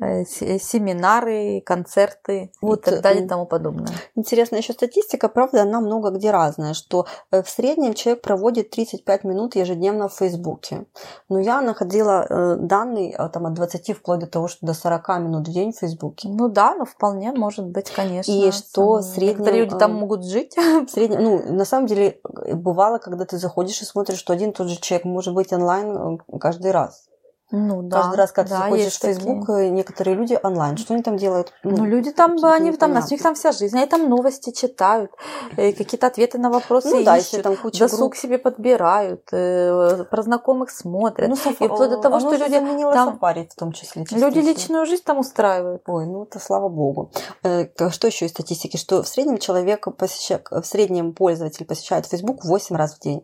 семинары, 0.00 1.62
концерты 1.64 2.50
Вот, 2.60 2.80
и 2.80 2.90
так 2.90 3.00
далее 3.00 3.20
и 3.20 3.22
м, 3.22 3.28
тому 3.28 3.46
подобное. 3.46 3.88
Интересная 4.16 4.60
еще 4.60 4.72
статистика, 4.72 5.28
правда, 5.28 5.62
она 5.62 5.80
много 5.80 6.10
где 6.10 6.30
разная, 6.30 6.74
что 6.74 7.06
э, 7.30 7.42
в 7.42 7.48
среднем 7.48 7.94
человек 7.94 8.22
проводит 8.22 8.70
35 8.70 9.24
минут 9.24 9.54
ежедневно 9.54 10.08
в 10.08 10.14
Фейсбуке. 10.14 10.86
Но 11.28 11.38
я 11.38 11.60
находила 11.60 12.26
э, 12.28 12.56
данные 12.56 13.14
э, 13.16 13.28
там, 13.28 13.46
от 13.46 13.54
20 13.54 13.96
вплоть 13.96 14.20
до 14.20 14.26
того, 14.26 14.48
что 14.48 14.66
до 14.66 14.74
40 14.74 15.08
минут 15.20 15.48
в 15.48 15.52
день 15.52 15.72
в 15.72 15.78
Фейсбуке. 15.78 16.28
Ну 16.28 16.48
да, 16.48 16.74
но 16.74 16.84
вполне 16.84 17.32
может 17.32 17.66
быть, 17.66 17.90
конечно. 17.90 18.32
И 18.32 18.50
что 18.50 18.96
в 18.96 19.02
среднем, 19.02 19.38
Некоторые 19.38 19.64
люди 19.64 19.78
там 19.78 19.92
э, 19.92 19.94
могут 19.94 20.24
жить. 20.24 20.56
В 20.86 20.88
среднем, 20.88 21.22
ну, 21.22 21.52
на 21.52 21.64
самом 21.64 21.86
деле, 21.86 22.20
э, 22.24 22.54
бывало, 22.54 22.98
когда 22.98 23.24
ты 23.24 23.38
заходишь 23.38 23.80
и 23.80 23.84
смотришь, 23.84 24.18
что 24.18 24.32
один 24.32 24.50
и 24.50 24.52
тот 24.52 24.68
же 24.68 24.80
человек 24.80 25.04
может 25.04 25.34
быть 25.34 25.52
онлайн 25.52 26.18
э, 26.30 26.38
каждый 26.38 26.70
раз. 26.70 27.06
Ну 27.56 27.82
да. 27.82 28.02
каждый 28.02 28.16
раз, 28.16 28.32
когда 28.32 28.50
да, 28.50 28.56
ты 28.56 28.62
заходишь 28.64 28.92
в 28.94 29.00
Фейсбук, 29.00 29.46
такие. 29.46 29.68
э, 29.68 29.70
некоторые 29.70 30.16
люди 30.16 30.38
онлайн. 30.42 30.76
Что 30.76 30.94
они 30.94 31.02
там 31.04 31.16
делают? 31.16 31.52
Ну, 31.62 31.84
люди 31.84 32.10
там, 32.10 32.36
они 32.44 32.72
там, 32.72 32.92
у 32.92 33.10
них 33.10 33.22
там 33.22 33.34
вся 33.36 33.52
жизнь, 33.52 33.76
они 33.76 33.86
там 33.86 34.08
новости 34.08 34.50
читают, 34.50 35.12
э, 35.56 35.72
какие-то 35.72 36.08
ответы 36.08 36.38
на 36.38 36.50
вопросы 36.50 36.88
ну 36.88 37.04
да, 37.04 37.16
ищут, 37.16 37.32
если 37.32 37.42
там 37.42 37.56
куча 37.56 37.78
досуг 37.78 38.00
групп. 38.00 38.16
себе 38.16 38.38
подбирают, 38.38 39.22
э, 39.32 40.04
про 40.10 40.22
знакомых 40.22 40.70
смотрят. 40.70 41.28
Ну, 41.28 41.34
и 41.34 41.54
вплоть 41.54 41.90
до 41.90 41.98
того, 41.98 42.16
оно 42.16 42.28
что 42.28 42.44
люди 42.44 42.60
там- 42.92 43.14
сафари 43.14 43.48
в 43.50 43.54
том 43.54 43.72
числе. 43.72 44.02
Люди 44.02 44.40
частично. 44.40 44.40
личную 44.40 44.86
жизнь 44.86 45.02
там 45.04 45.18
устраивают. 45.18 45.82
Ой, 45.86 46.06
ну 46.06 46.24
это 46.24 46.40
слава 46.40 46.68
богу. 46.68 47.12
Что 47.42 48.06
еще 48.08 48.26
из 48.26 48.30
статистики? 48.30 48.76
Что 48.76 49.02
в 49.02 49.08
среднем 49.08 49.38
человек 49.38 49.86
посещает, 49.96 50.48
в 50.50 50.64
среднем 50.64 51.12
пользователь 51.12 51.64
посещает 51.64 52.06
Facebook 52.06 52.44
8 52.44 52.76
раз 52.76 52.96
в 52.96 53.00
день. 53.00 53.22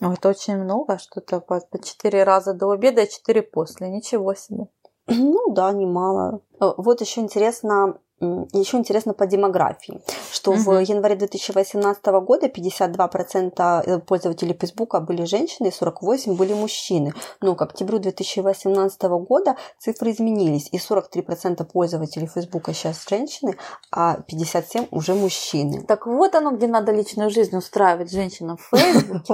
Ну, 0.00 0.12
это 0.12 0.28
очень 0.28 0.56
много, 0.56 0.98
что-то 0.98 1.40
по, 1.40 1.60
по 1.60 1.82
4 1.82 2.22
раза 2.24 2.54
до 2.54 2.70
обеда 2.70 3.02
и 3.02 3.10
4 3.10 3.42
после. 3.42 3.88
Ничего 3.88 4.34
себе. 4.34 4.68
Ну 5.06 5.52
да, 5.52 5.72
немало. 5.72 6.40
Э, 6.60 6.72
Вот 6.76 7.00
еще 7.00 7.20
интересно, 7.20 7.98
еще 8.20 8.78
интересно 8.78 9.14
по 9.14 9.26
демографии, 9.26 10.00
что 10.32 10.50
угу. 10.50 10.60
в 10.60 10.78
январе 10.80 11.14
2018 11.14 12.04
года 12.06 12.46
52% 12.46 13.82
э, 13.86 13.98
пользователей 14.00 14.56
Фейсбука 14.58 15.00
были 15.00 15.24
женщины, 15.24 15.68
и 15.68 15.70
48% 15.70 16.34
были 16.34 16.52
мужчины. 16.52 17.14
Но 17.40 17.54
к 17.54 17.62
октябрю 17.62 17.98
2018 18.00 19.02
года 19.02 19.56
цифры 19.78 20.10
изменились, 20.10 20.68
и 20.72 20.78
43% 20.78 21.64
пользователей 21.64 22.26
Фейсбука 22.26 22.74
сейчас 22.74 23.04
женщины, 23.08 23.56
а 23.92 24.18
57% 24.28 24.88
уже 24.90 25.14
мужчины. 25.14 25.84
Так 25.84 26.06
вот 26.06 26.34
оно, 26.34 26.50
где 26.50 26.66
надо 26.66 26.90
личную 26.92 27.30
жизнь 27.30 27.56
устраивать 27.56 28.10
женщинам 28.10 28.56
в 28.56 28.76
Фейсбуке. 28.76 29.28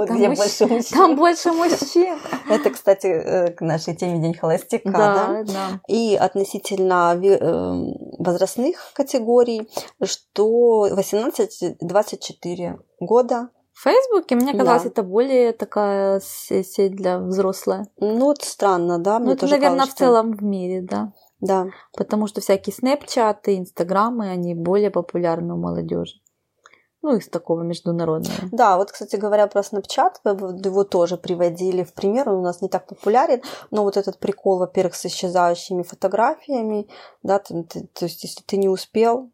Там 0.91 1.15
больше 1.15 1.51
мужчин. 1.51 2.19
Это, 2.49 2.69
кстати, 2.69 3.07
э, 3.07 3.51
к 3.51 3.61
нашей 3.61 3.95
теме 3.95 4.19
День 4.19 4.35
холостяка. 4.35 5.43
И 5.87 6.15
относительно 6.15 7.19
э, 7.19 7.93
возрастных 8.19 8.74
возрастных 8.75 8.93
категорий, 8.93 9.69
что 10.03 10.87
18-24 10.87 12.79
года. 12.99 13.49
В 13.73 13.83
Фейсбуке, 13.83 14.35
мне 14.35 14.53
казалось, 14.53 14.83
да. 14.83 14.89
это 14.89 15.03
более 15.03 15.51
такая 15.51 16.21
сеть 16.21 16.95
для 16.95 17.19
взрослых. 17.19 17.87
Ну, 17.97 18.25
вот 18.25 18.41
странно, 18.41 18.99
да? 18.99 19.19
Мне 19.19 19.27
ну, 19.29 19.33
это, 19.33 19.47
наверное, 19.47 19.79
казалось, 19.79 19.93
в 19.93 19.97
целом 19.97 20.31
в 20.31 20.43
мире, 20.43 20.81
да. 20.81 21.11
Да. 21.41 21.67
Потому 21.97 22.27
что 22.27 22.39
всякие 22.39 22.73
снэпчаты, 22.73 23.57
инстаграмы, 23.57 24.29
они 24.29 24.55
более 24.55 24.91
популярны 24.91 25.55
у 25.55 25.57
молодежи 25.57 26.21
ну, 27.05 27.17
из 27.17 27.27
такого 27.29 27.61
международного. 27.61 28.49
Да, 28.51 28.77
вот, 28.77 28.91
кстати 28.91 29.15
говоря, 29.15 29.45
про 29.45 29.61
Snapchat, 29.61 30.65
его 30.65 30.83
тоже 30.83 31.17
приводили 31.17 31.83
в 31.83 31.93
пример, 31.93 32.29
он 32.29 32.39
у 32.39 32.41
нас 32.41 32.61
не 32.61 32.67
так 32.67 32.87
популярен, 32.87 33.43
но 33.69 33.83
вот 33.83 33.95
этот 33.95 34.17
прикол, 34.17 34.57
во-первых, 34.57 34.95
с 34.95 35.05
исчезающими 35.05 35.83
фотографиями, 35.83 36.87
да, 37.21 37.37
то, 37.37 37.63
то 37.63 38.05
есть, 38.05 38.23
если 38.23 38.41
ты 38.41 38.57
не 38.57 38.69
успел, 38.69 39.29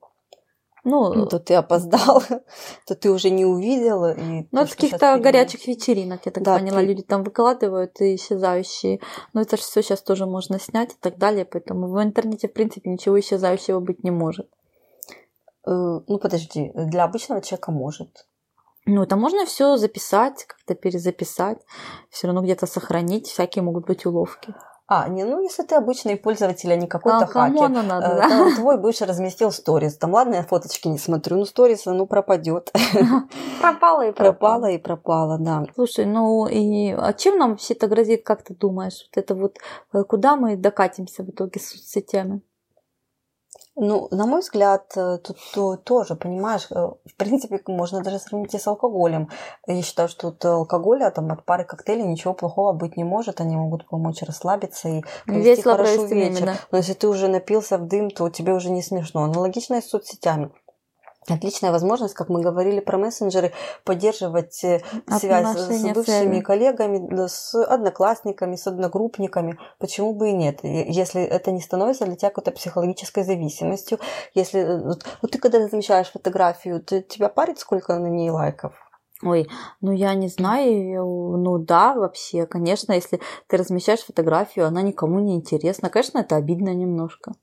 ну, 0.84 1.27
то 1.27 1.39
ты 1.39 1.53
опоздал, 1.53 2.23
то 2.88 2.95
ты 2.95 3.10
уже 3.10 3.29
не 3.29 3.45
увидел. 3.45 4.07
И 4.07 4.47
ну, 4.51 4.62
от 4.62 4.71
каких-то 4.71 5.17
горячих 5.19 5.67
вечеринок, 5.67 6.21
я 6.25 6.31
так 6.31 6.43
да, 6.43 6.57
поняла, 6.57 6.79
ты... 6.79 6.86
люди 6.86 7.03
там 7.03 7.23
выкладывают 7.23 8.01
и 8.01 8.15
исчезающие. 8.15 8.99
Но 9.34 9.41
это 9.41 9.57
же 9.57 9.63
все 9.63 9.81
сейчас 9.81 10.01
тоже 10.01 10.25
можно 10.25 10.60
снять 10.60 10.93
и 10.93 10.97
так 10.99 11.17
далее, 11.17 11.45
поэтому 11.45 11.88
в 11.88 12.03
интернете, 12.03 12.47
в 12.49 12.53
принципе, 12.53 12.89
ничего 12.89 13.19
исчезающего 13.19 13.79
быть 13.79 14.03
не 14.03 14.12
может. 14.12 14.49
Э, 15.65 16.00
ну, 16.08 16.17
подожди, 16.19 16.71
для 16.76 17.04
обычного 17.04 17.41
человека 17.41 17.71
может. 17.71 18.28
Ну, 18.86 19.04
это 19.04 19.15
можно 19.15 19.45
все 19.45 19.78
записать, 19.78 20.45
как-то 20.45 20.74
перезаписать, 20.74 21.60
все 22.10 22.28
равно 22.28 22.41
где-то 22.41 22.65
сохранить, 22.65 23.28
всякие 23.28 23.63
могут 23.63 23.86
быть 23.86 24.06
уловки. 24.06 24.56
А, 24.93 25.08
не, 25.08 25.24
ну 25.24 25.41
если 25.41 25.63
ты 25.63 25.76
обычный 25.76 26.17
пользователь, 26.17 26.69
а 26.74 26.76
не 26.76 26.86
какой-то 26.86 27.24
а, 27.24 27.26
хакер. 27.26 27.69
Надо, 27.69 28.08
э, 28.08 28.28
да? 28.28 28.56
Твой 28.58 28.78
бывший 28.78 29.08
разместил 29.08 29.50
сторис. 29.52 29.95
Там, 29.95 30.12
ладно, 30.12 30.36
я 30.36 30.43
фоточки 30.43 30.89
не 30.89 30.97
смотрю, 30.97 31.38
ну 31.38 31.45
сторис, 31.45 31.86
ну 31.86 32.06
пропадет. 32.06 32.74
Пропала 33.62 34.08
и 34.08 34.12
пропала. 34.12 34.12
Пропала 34.12 34.65
и 34.71 34.78
пропала, 34.78 35.38
да. 35.38 35.63
Слушай, 35.76 36.04
ну 36.04 36.45
и 36.45 36.91
а 36.91 37.13
чем 37.13 37.38
нам 37.38 37.52
вообще 37.52 37.74
это 37.74 37.88
грозит, 37.88 38.26
как 38.26 38.43
ты 38.43 38.54
думаешь? 38.54 39.08
Вот 39.10 39.24
это 39.24 39.34
вот, 39.34 39.60
э, 39.93 40.04
куда 40.04 40.36
мы 40.36 40.58
докатимся 40.58 41.24
в 41.24 41.30
итоге 41.30 41.62
с 41.62 41.69
соцсетями? 41.69 42.41
Ну, 43.75 44.10
на 44.12 44.25
мой 44.25 44.41
взгляд, 44.41 44.91
э, 44.97 45.17
тут 45.19 45.38
то, 45.53 45.77
тоже, 45.77 46.15
понимаешь, 46.15 46.67
э, 46.71 46.75
в 46.75 47.15
принципе, 47.15 47.62
можно 47.67 48.01
даже 48.03 48.19
сравнить 48.19 48.53
и 48.53 48.60
с 48.60 48.67
алкоголем. 48.67 49.29
Я 49.65 49.81
считаю, 49.81 50.10
что 50.10 50.27
от 50.27 50.43
алкоголя, 50.43 51.10
там, 51.10 51.31
от 51.31 51.45
пары 51.45 51.63
коктейлей 51.63 52.05
ничего 52.05 52.34
плохого 52.34 52.73
быть 52.73 52.97
не 52.97 53.05
может. 53.05 53.39
Они 53.39 53.55
могут 53.55 53.88
помочь 53.88 54.21
расслабиться 54.23 54.89
и 54.89 55.03
провести 55.25 55.49
Весело 55.49 55.77
хорошо 55.77 56.05
вечер. 56.05 56.45
Да. 56.47 56.55
Но 56.71 56.77
если 56.79 56.93
ты 56.93 57.07
уже 57.07 57.29
напился 57.29 57.77
в 57.77 57.88
дым, 57.88 58.12
то 58.12 58.29
тебе 58.29 58.53
уже 58.53 58.69
не 58.71 58.84
смешно. 58.84 59.23
Аналогично 59.23 59.75
и 59.75 59.81
с 59.81 59.89
соцсетями 59.89 60.51
отличная 61.27 61.71
возможность, 61.71 62.13
как 62.13 62.29
мы 62.29 62.41
говорили 62.41 62.79
про 62.79 62.97
мессенджеры, 62.97 63.51
поддерживать 63.84 64.63
э, 64.63 64.81
связь 65.07 65.57
с 65.57 65.84
бывшими 65.93 66.03
цели. 66.03 66.41
коллегами, 66.41 67.27
с 67.27 67.53
одноклассниками, 67.55 68.55
с 68.55 68.67
одногруппниками. 68.67 69.57
Почему 69.79 70.13
бы 70.13 70.29
и 70.29 70.34
нет? 70.34 70.60
Если 70.63 71.21
это 71.21 71.51
не 71.51 71.62
становится 71.62 72.05
для 72.05 72.15
тебя 72.15 72.29
какой-то 72.29 72.51
психологической 72.51 73.23
зависимостью, 73.23 73.99
если 74.34 74.62
э, 74.62 74.93
вот 75.21 75.31
ты 75.31 75.38
когда 75.38 75.67
замечаешь 75.67 76.12
фотографию, 76.12 76.81
ты, 76.81 77.01
тебя 77.01 77.29
парит, 77.29 77.60
сколько 77.60 77.97
на 77.97 78.07
ней 78.07 78.29
лайков? 78.29 78.73
Ой, 79.23 79.47
ну 79.81 79.91
я 79.91 80.15
не 80.15 80.29
знаю, 80.29 81.38
ну 81.38 81.60
да, 81.60 81.93
вообще, 81.93 82.47
конечно, 82.47 82.93
если 82.93 83.21
ты 83.47 83.57
размещаешь 83.57 84.03
фотографию, 84.03 84.65
она 84.65 84.81
никому 84.81 85.19
не 85.19 85.36
интересна, 85.36 85.91
конечно, 85.91 86.19
это 86.19 86.36
обидно 86.38 86.73
немножко. 86.73 87.34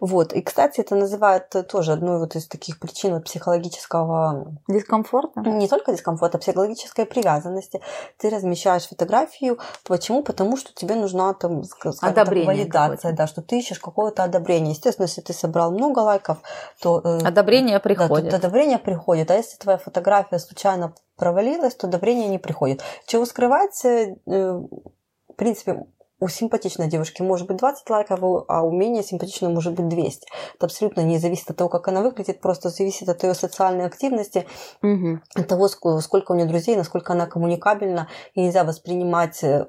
Вот. 0.00 0.32
И, 0.32 0.40
кстати, 0.42 0.80
это 0.80 0.94
называют 0.94 1.54
тоже 1.68 1.92
одной 1.92 2.18
вот 2.18 2.36
из 2.36 2.46
таких 2.46 2.78
причин 2.78 3.20
психологического... 3.22 4.54
Дискомфорта? 4.68 5.40
Не 5.40 5.68
только 5.68 5.92
дискомфорта, 5.92 6.38
а 6.38 6.40
психологической 6.40 7.06
привязанности. 7.06 7.80
Ты 8.16 8.30
размещаешь 8.30 8.88
фотографию. 8.88 9.58
Почему? 9.84 10.22
Потому 10.22 10.56
что 10.56 10.72
тебе 10.74 10.94
нужна 10.94 11.34
там, 11.34 11.62
одобрение 12.00 12.66
так, 12.66 12.90
валидация, 12.90 13.12
да, 13.12 13.26
что 13.26 13.42
ты 13.42 13.58
ищешь 13.58 13.78
какого-то 13.78 14.24
одобрения. 14.24 14.70
Естественно, 14.70 15.06
если 15.06 15.20
ты 15.20 15.32
собрал 15.32 15.70
много 15.72 16.00
лайков, 16.00 16.38
то... 16.80 17.00
Э, 17.04 17.18
одобрение 17.26 17.80
приходит. 17.80 18.30
Да, 18.30 18.36
одобрение 18.36 18.78
приходит. 18.78 19.30
А 19.30 19.34
если 19.34 19.56
твоя 19.56 19.78
фотография 19.78 20.38
случайно 20.38 20.94
провалилась, 21.16 21.74
то 21.74 21.86
одобрение 21.86 22.28
не 22.28 22.38
приходит. 22.38 22.82
Чего 23.06 23.26
скрывать? 23.26 23.84
Э, 23.84 24.14
в 24.26 25.34
принципе, 25.36 25.84
у 26.20 26.28
симпатичной 26.28 26.88
девушки 26.88 27.22
может 27.22 27.46
быть 27.46 27.58
20 27.58 27.88
лайков, 27.90 28.20
а 28.48 28.62
у 28.62 28.72
менее 28.72 29.02
симпатичной 29.02 29.50
может 29.50 29.74
быть 29.74 29.88
200. 29.88 30.26
Это 30.56 30.66
абсолютно 30.66 31.02
не 31.02 31.18
зависит 31.18 31.50
от 31.50 31.56
того, 31.56 31.70
как 31.70 31.88
она 31.88 32.02
выглядит, 32.02 32.40
просто 32.40 32.70
зависит 32.70 33.08
от 33.08 33.22
ее 33.22 33.34
социальной 33.34 33.86
активности, 33.86 34.46
угу. 34.82 35.20
от 35.34 35.46
того, 35.46 35.68
сколько 35.68 36.32
у 36.32 36.34
нее 36.34 36.46
друзей, 36.46 36.76
насколько 36.76 37.12
она 37.12 37.26
коммуникабельна, 37.26 38.08
и 38.34 38.42
нельзя 38.42 38.64
воспринимать 38.64 39.42
э, 39.44 39.68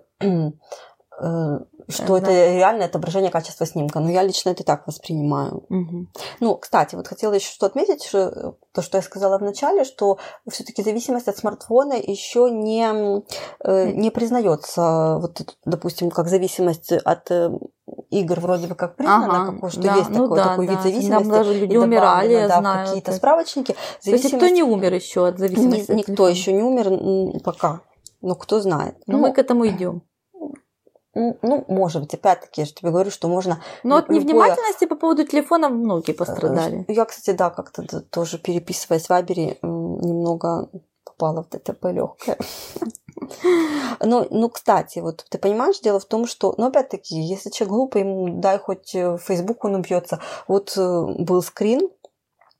что 1.90 2.08
да. 2.08 2.18
это 2.18 2.54
реальное 2.56 2.86
отображение 2.86 3.32
качества 3.32 3.66
снимка. 3.66 4.00
Но 4.00 4.10
я 4.10 4.24
лично 4.24 4.52
это 4.52 4.64
так 4.64 4.86
воспринимаю. 4.86 5.66
Угу. 5.70 6.08
Ну, 6.40 6.56
кстати, 6.58 6.96
вот 6.96 7.08
хотела 7.08 7.34
еще 7.34 7.52
что 7.52 7.66
отметить, 7.66 8.04
что 8.04 8.18
э, 8.20 8.52
то, 8.74 8.82
что 8.82 8.98
я 8.98 9.02
сказала 9.02 9.40
в 9.40 9.42
начале, 9.42 9.84
что 9.84 10.20
все-таки 10.50 10.84
зависимость 10.84 11.28
от 11.28 11.38
смартфона 11.38 11.94
еще 11.94 12.50
не, 12.52 13.24
э, 13.64 13.92
не 13.92 14.12
признается, 14.12 15.18
вот, 15.20 15.58
допустим, 15.66 16.12
как 16.12 16.28
зависимость 16.28 16.92
от 16.92 17.32
игр 18.12 18.40
вроде 18.40 18.68
бы 18.68 18.76
как 18.76 18.96
признано, 18.96 19.42
ага, 19.42 19.52
какое, 19.54 19.70
что 19.72 19.82
да, 19.82 19.96
есть 19.96 20.10
ну 20.10 20.24
такой, 20.24 20.38
да, 20.38 20.44
такой 20.44 20.68
да. 20.68 20.74
вид 20.74 20.82
зависимости. 20.82 21.10
Там 21.10 21.30
даже 21.30 21.54
люди 21.56 21.76
умирали, 21.76 22.34
я 22.34 22.48
да, 22.48 22.60
знаю. 22.60 22.88
Какие-то 22.88 23.12
справочники. 23.14 23.76
Зависимость... 24.02 24.04
То 24.04 24.12
есть 24.12 24.34
никто 24.34 24.48
не 24.48 24.64
умер 24.64 24.94
еще 24.94 25.28
от 25.28 25.40
зависимости? 25.40 25.92
Никто 25.92 26.28
еще 26.28 26.54
не 26.54 26.62
умер 26.62 27.42
пока. 27.44 27.82
Ну, 28.22 28.36
кто 28.36 28.60
знает. 28.60 28.96
Но 29.08 29.18
ну, 29.18 29.28
мы 29.28 29.34
к 29.34 29.40
этому 29.40 29.66
идем. 29.68 30.04
Ну, 31.16 31.66
может 31.68 32.02
быть, 32.02 32.14
опять-таки, 32.14 32.62
я 32.62 32.66
же 32.66 32.74
тебе 32.74 32.92
говорю, 32.92 33.10
что 33.10 33.28
можно... 33.28 33.62
Но 33.84 33.98
от 33.98 34.10
невнимательности 34.10 34.86
по 34.86 34.96
поводу 34.96 35.26
телефона 35.26 35.70
многие 35.70 36.14
пострадали. 36.14 36.86
Я, 36.88 37.06
кстати, 37.06 37.36
да, 37.36 37.50
как-то 37.50 38.02
тоже 38.02 38.38
переписываясь 38.38 39.08
в 39.08 39.10
Вайбере, 39.10 39.58
немного 39.62 40.70
попала 41.04 41.44
в 41.44 41.50
ДТП 41.50 41.86
легкое. 41.86 42.38
Ну, 44.00 44.26
ну, 44.30 44.50
кстати, 44.50 45.00
вот 45.00 45.26
ты 45.30 45.38
понимаешь, 45.38 45.80
дело 45.82 46.00
в 46.00 46.06
том, 46.06 46.26
что, 46.26 46.56
ну, 46.58 46.68
опять-таки, 46.68 47.20
если 47.20 47.50
человек 47.50 47.74
глупый, 47.74 48.02
ему 48.02 48.40
дай 48.40 48.58
хоть 48.58 48.94
в 48.94 49.18
Facebook 49.18 49.66
он 49.66 49.76
убьется. 49.76 50.20
Вот 50.48 50.74
э, 50.78 51.06
был 51.20 51.42
скрин, 51.42 51.90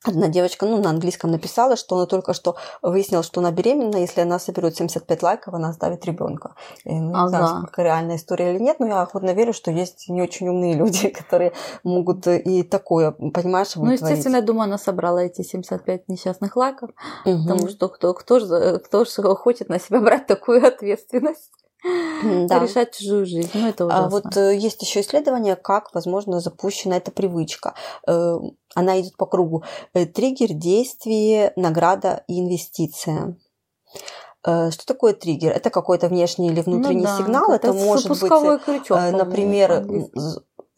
Одна 0.06 0.30
девочка, 0.30 0.66
ну, 0.66 0.82
на 0.82 0.92
английском 0.92 1.30
написала, 1.30 1.76
что 1.76 1.98
она 1.98 2.06
только 2.06 2.34
что 2.34 2.56
выяснила, 2.82 3.22
что 3.22 3.42
она 3.42 3.52
беременна, 3.52 3.98
если 3.98 4.22
она 4.22 4.40
соберет 4.40 4.78
75 4.78 5.24
лайков, 5.24 5.54
она 5.54 5.70
оставит 5.70 6.06
ребенка. 6.06 6.56
Ну, 6.86 7.12
ага. 7.14 7.24
не 7.24 7.30
знаю, 7.30 7.48
сколько 7.48 7.84
реальная 7.84 8.16
история 8.16 8.54
или 8.54 8.64
нет, 8.64 8.80
но 8.80 8.88
я 8.88 9.02
охотно 9.02 9.34
верю, 9.34 9.52
что 9.52 9.72
есть 9.72 10.08
не 10.08 10.22
очень 10.22 10.48
умные 10.48 10.74
люди, 10.82 11.10
которые 11.10 11.52
могут 11.84 12.28
и 12.28 12.64
такое, 12.64 13.12
понимаешь, 13.12 13.76
Ну, 13.76 13.92
естественно, 13.92 14.38
я 14.38 14.42
думаю, 14.42 14.66
она 14.66 14.78
собрала 14.78 15.22
эти 15.24 15.42
75 15.42 16.08
несчастных 16.08 16.56
лайков, 16.56 16.92
угу. 17.26 17.38
потому 17.44 17.68
что 17.68 17.90
кто, 17.90 18.14
кто, 18.14 18.40
же, 18.40 18.80
кто 18.80 19.04
же 19.04 19.36
хочет 19.36 19.68
на 19.68 19.80
себя 19.80 20.00
брать 20.00 20.28
такую 20.28 20.66
ответственность? 20.66 21.52
да. 22.24 22.60
решать 22.60 22.96
чужую 22.96 23.26
жизнь. 23.26 23.50
Ну, 23.54 23.68
это 23.68 23.86
ужасно. 23.86 24.06
А 24.06 24.10
вот 24.10 24.38
э, 24.38 24.56
есть 24.56 24.82
еще 24.82 25.02
исследование, 25.02 25.56
как, 25.56 25.94
возможно, 25.94 26.40
запущена 26.40 26.98
эта 26.98 27.12
привычка. 27.12 27.74
Э, 28.08 28.38
она 28.76 29.00
идет 29.00 29.16
по 29.18 29.26
кругу. 29.26 29.64
Э, 29.94 30.06
триггер, 30.06 30.54
действие, 30.54 31.54
награда 31.56 32.24
и 32.28 32.40
инвестиция. 32.40 33.38
Что 34.42 34.86
такое 34.86 35.14
триггер? 35.14 35.52
Это 35.52 35.70
какой-то 35.70 36.08
внешний 36.08 36.48
или 36.48 36.62
внутренний 36.62 37.02
ну, 37.02 37.08
да, 37.08 37.18
сигнал. 37.18 37.52
Это, 37.52 37.68
это 37.68 37.78
может 37.78 38.08
быть, 38.08 38.20
крючок, 38.20 39.12
например, 39.12 39.84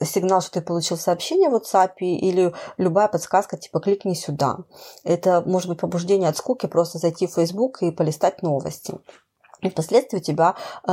сигнал, 0.04 0.42
что 0.42 0.54
ты 0.54 0.62
получил 0.62 0.98
сообщение 0.98 1.50
в 1.50 1.56
WhatsApp 1.56 1.94
или 2.00 2.54
любая 2.78 3.08
подсказка, 3.08 3.58
типа 3.58 3.80
кликни 3.80 4.16
сюда. 4.16 4.60
Это 5.04 5.44
может 5.46 5.70
быть 5.70 5.80
побуждение 5.80 6.30
от 6.30 6.38
скуки, 6.38 6.66
просто 6.66 6.98
зайти 6.98 7.28
в 7.28 7.34
Facebook 7.34 7.84
и 7.84 7.92
полистать 7.92 8.42
новости. 8.42 8.96
И 9.62 9.70
впоследствии 9.70 10.18
у 10.18 10.22
тебя 10.22 10.56
э, 10.88 10.92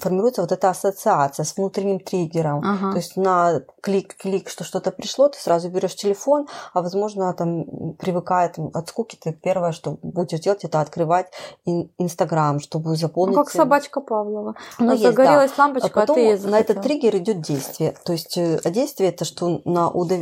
формируется 0.00 0.42
вот 0.42 0.52
эта 0.52 0.70
ассоциация 0.70 1.44
с 1.44 1.56
внутренним 1.56 2.00
триггером. 2.00 2.58
Ага. 2.64 2.92
То 2.92 2.96
есть 2.96 3.16
на 3.16 3.62
клик-клик, 3.82 4.48
что 4.48 4.64
что-то 4.64 4.90
пришло, 4.92 5.28
ты 5.28 5.38
сразу 5.38 5.68
берешь 5.70 5.96
телефон, 5.96 6.46
а 6.72 6.82
возможно 6.82 7.32
там 7.34 7.94
привыкает 7.94 8.56
от 8.58 8.88
скуки, 8.88 9.18
ты 9.20 9.32
первое, 9.32 9.72
что 9.72 9.98
будешь 10.02 10.40
делать, 10.40 10.64
это 10.64 10.80
открывать 10.80 11.26
Инстаграм, 11.64 12.60
чтобы 12.60 12.96
заполнить. 12.96 13.36
Ну, 13.36 13.44
как 13.44 13.52
собачка 13.52 14.00
Павлова. 14.00 14.54
Ну, 14.78 14.92
есть, 14.92 15.02
загорелась 15.02 15.52
да. 15.56 15.64
лампочка, 15.64 15.88
а 15.88 16.00
потом 16.00 16.18
а 16.18 16.36
ты 16.36 16.48
на 16.48 16.58
этот 16.58 16.82
триггер 16.82 17.16
идет 17.16 17.40
действие. 17.40 17.94
То 18.04 18.12
есть 18.12 18.36
э, 18.36 18.60
а 18.64 18.70
действие 18.70 19.10
это 19.10 19.24
что 19.24 19.60
на, 19.64 19.90
удов... 19.90 20.20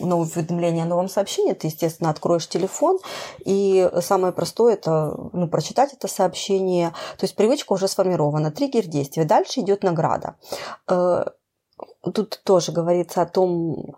на 0.00 0.16
уведомление 0.16 0.84
о 0.84 0.86
новом 0.86 1.08
сообщении 1.08 1.52
ты, 1.52 1.66
естественно, 1.68 2.10
откроешь 2.10 2.48
телефон, 2.48 2.98
и 3.44 3.90
самое 4.00 4.32
простое 4.32 4.74
это 4.74 5.16
ну, 5.32 5.48
прочитать 5.48 5.92
это 5.92 6.08
сообщение. 6.08 6.92
То 7.16 7.24
есть 7.24 7.36
привычка 7.36 7.72
уже 7.72 7.88
сформирована, 7.88 8.50
триггер 8.50 8.86
действия. 8.86 9.24
Дальше 9.24 9.60
идет 9.60 9.82
награда. 9.82 10.36
Э, 10.88 11.24
Тут 12.14 12.40
тоже 12.44 12.72
говорится 12.72 13.22
о 13.22 13.26
том, 13.26 13.94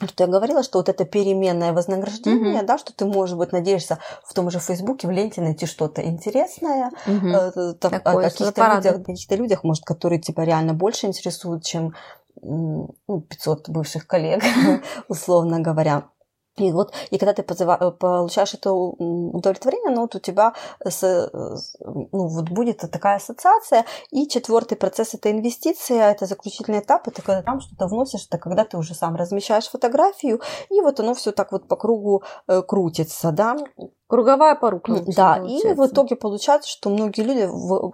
что 0.00 0.24
я 0.24 0.26
говорила, 0.26 0.62
что 0.62 0.78
вот 0.78 0.88
это 0.88 1.04
переменное 1.04 1.72
вознаграждение, 1.72 2.58
Мгм. 2.58 2.66
да, 2.66 2.78
что 2.78 2.92
ты, 2.94 3.04
может 3.04 3.36
быть, 3.36 3.52
надеешься 3.52 3.98
в 4.24 4.32
том 4.32 4.50
же 4.50 4.58
Фейсбуке 4.58 5.06
в 5.08 5.10
ленте 5.10 5.40
найти 5.40 5.66
что-то 5.66 6.02
интересное, 6.02 6.90
Мгм. 7.06 7.34
э, 7.34 7.74
там, 7.74 7.94
о 7.94 8.00
Такое, 8.00 8.30
что-то 8.30 8.52
каких-то 8.52 8.74
людях, 8.74 9.04
каких-то 9.06 9.34
людях, 9.36 9.64
может, 9.64 9.84
которые 9.84 10.20
тебя 10.20 10.44
реально 10.44 10.74
больше 10.74 11.06
интересуют, 11.06 11.64
чем 11.64 11.94
ну, 12.40 12.94
500 13.28 13.68
бывших 13.68 14.06
коллег, 14.06 14.42
условно 15.08 15.60
говоря. 15.60 16.04
И 16.58 16.72
вот, 16.72 16.92
и 17.10 17.18
когда 17.18 17.32
ты 17.32 17.42
позыва- 17.42 17.78
э, 17.80 17.90
получаешь 17.92 18.54
это 18.54 18.72
удовлетворение, 18.72 19.90
ну 19.90 20.02
вот 20.02 20.14
у 20.14 20.18
тебя 20.20 20.52
с- 20.84 21.30
ну, 21.32 22.26
вот 22.28 22.48
будет 22.50 22.78
такая 22.90 23.16
ассоциация. 23.16 23.84
И 24.10 24.26
четвертый 24.28 24.76
процесс 24.76 25.14
это 25.14 25.30
инвестиция, 25.30 26.10
это 26.10 26.26
заключительный 26.26 26.80
этап, 26.80 27.08
это 27.08 27.22
когда 27.22 27.42
там 27.42 27.60
что-то 27.60 27.86
вносишь, 27.86 28.26
это 28.28 28.38
когда 28.38 28.64
ты 28.64 28.76
уже 28.78 28.94
сам 28.94 29.16
размещаешь 29.16 29.68
фотографию, 29.68 30.40
и 30.70 30.80
вот 30.80 31.00
оно 31.00 31.14
все 31.14 31.32
так 31.32 31.52
вот 31.52 31.68
по 31.68 31.76
кругу 31.76 32.22
э, 32.48 32.62
крутится, 32.62 33.30
да. 33.32 33.56
Круговая 34.06 34.54
порука. 34.54 34.94
Да, 35.14 35.36
и 35.36 35.40
получается. 35.40 35.74
в 35.74 35.86
итоге 35.86 36.16
получается, 36.16 36.70
что 36.70 36.88
многие 36.88 37.20
люди 37.22 37.46
в, 37.46 37.92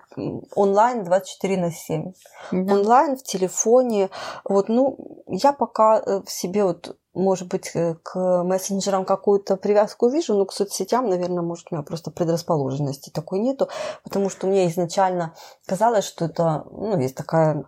онлайн 0.54 1.02
24 1.04 1.56
на 1.56 1.72
7 1.72 2.12
Да. 2.52 2.74
онлайн, 2.74 3.16
в 3.16 3.22
телефоне. 3.24 4.10
Вот, 4.44 4.68
ну, 4.68 4.96
я 5.26 5.52
пока 5.52 5.98
э, 5.98 6.20
в 6.24 6.30
себе 6.30 6.64
вот 6.64 6.96
может 7.14 7.48
быть, 7.48 7.70
э, 7.74 7.94
к 8.02 8.42
мессенджерам 8.44 9.04
какую-то 9.04 9.56
привязку 9.56 10.08
вижу, 10.08 10.34
но 10.34 10.44
к 10.44 10.52
соцсетям, 10.52 11.08
наверное, 11.08 11.42
может, 11.42 11.68
у 11.70 11.74
меня 11.74 11.84
просто 11.84 12.10
предрасположенности 12.10 13.10
такой 13.10 13.38
нету, 13.38 13.68
потому 14.02 14.28
что 14.28 14.46
мне 14.46 14.68
изначально 14.68 15.34
казалось, 15.66 16.04
что 16.04 16.26
это, 16.26 16.66
ну, 16.70 16.98
есть 16.98 17.14
такая 17.14 17.64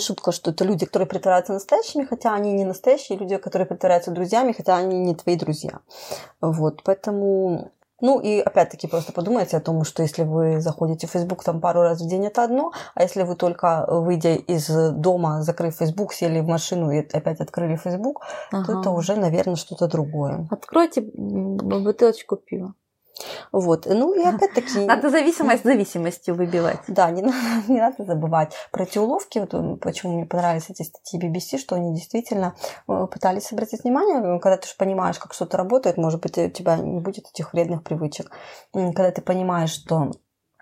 шутка, 0.00 0.32
что 0.32 0.50
это 0.50 0.64
люди, 0.64 0.86
которые 0.86 1.06
притворяются 1.06 1.52
настоящими, 1.52 2.04
хотя 2.04 2.34
они 2.34 2.52
не 2.52 2.64
настоящие, 2.64 3.18
люди, 3.18 3.36
которые 3.36 3.66
притворяются 3.66 4.10
друзьями, 4.10 4.52
хотя 4.52 4.76
они 4.76 4.98
не 4.98 5.14
твои 5.14 5.36
друзья. 5.36 5.80
Вот, 6.40 6.82
поэтому 6.84 7.70
ну 8.04 8.20
и 8.20 8.38
опять-таки 8.38 8.86
просто 8.86 9.12
подумайте 9.12 9.56
о 9.56 9.60
том, 9.60 9.84
что 9.84 10.02
если 10.02 10.24
вы 10.24 10.60
заходите 10.60 11.06
в 11.06 11.10
Facebook 11.10 11.42
там 11.42 11.60
пару 11.60 11.80
раз 11.80 12.00
в 12.02 12.08
день, 12.08 12.26
это 12.26 12.44
одно, 12.44 12.72
а 12.94 13.02
если 13.02 13.22
вы 13.22 13.34
только 13.34 13.86
выйдя 13.88 14.34
из 14.34 14.68
дома, 14.92 15.42
закрыв 15.42 15.74
Facebook, 15.74 16.12
сели 16.12 16.40
в 16.40 16.46
машину 16.46 16.90
и 16.90 16.98
опять 16.98 17.40
открыли 17.40 17.76
Facebook, 17.76 18.20
то 18.50 18.58
Ага. 18.58 18.80
это 18.80 18.90
уже, 18.90 19.16
наверное, 19.16 19.56
что-то 19.56 19.88
другое. 19.88 20.46
Откройте 20.50 21.00
бутылочку 21.00 22.36
пива. 22.36 22.74
Вот. 23.52 23.86
Ну 23.86 24.14
и 24.14 24.22
опять-таки... 24.22 24.80
Надо 24.80 25.10
зависимость 25.10 25.64
зависимостью 25.64 26.34
выбивать. 26.34 26.80
Да, 26.88 27.10
не 27.10 27.22
надо, 27.22 27.36
не 27.68 27.80
надо 27.80 28.04
забывать 28.04 28.52
про 28.70 28.84
эти 28.84 28.98
уловки. 28.98 29.38
Вот 29.38 29.80
почему 29.80 30.14
мне 30.14 30.26
понравились 30.26 30.70
эти 30.70 30.82
статьи 30.82 31.20
BBC, 31.20 31.58
что 31.58 31.76
они 31.76 31.94
действительно 31.94 32.54
э, 32.88 33.06
пытались 33.10 33.52
обратить 33.52 33.84
внимание, 33.84 34.38
когда 34.40 34.56
ты 34.56 34.68
же 34.68 34.74
понимаешь, 34.76 35.18
как 35.18 35.34
что-то 35.34 35.56
работает, 35.56 35.96
может 35.96 36.20
быть, 36.20 36.36
у 36.38 36.50
тебя 36.50 36.76
не 36.76 37.00
будет 37.00 37.28
этих 37.28 37.52
вредных 37.52 37.82
привычек. 37.82 38.30
Когда 38.72 39.10
ты 39.10 39.22
понимаешь, 39.22 39.70
что 39.70 40.12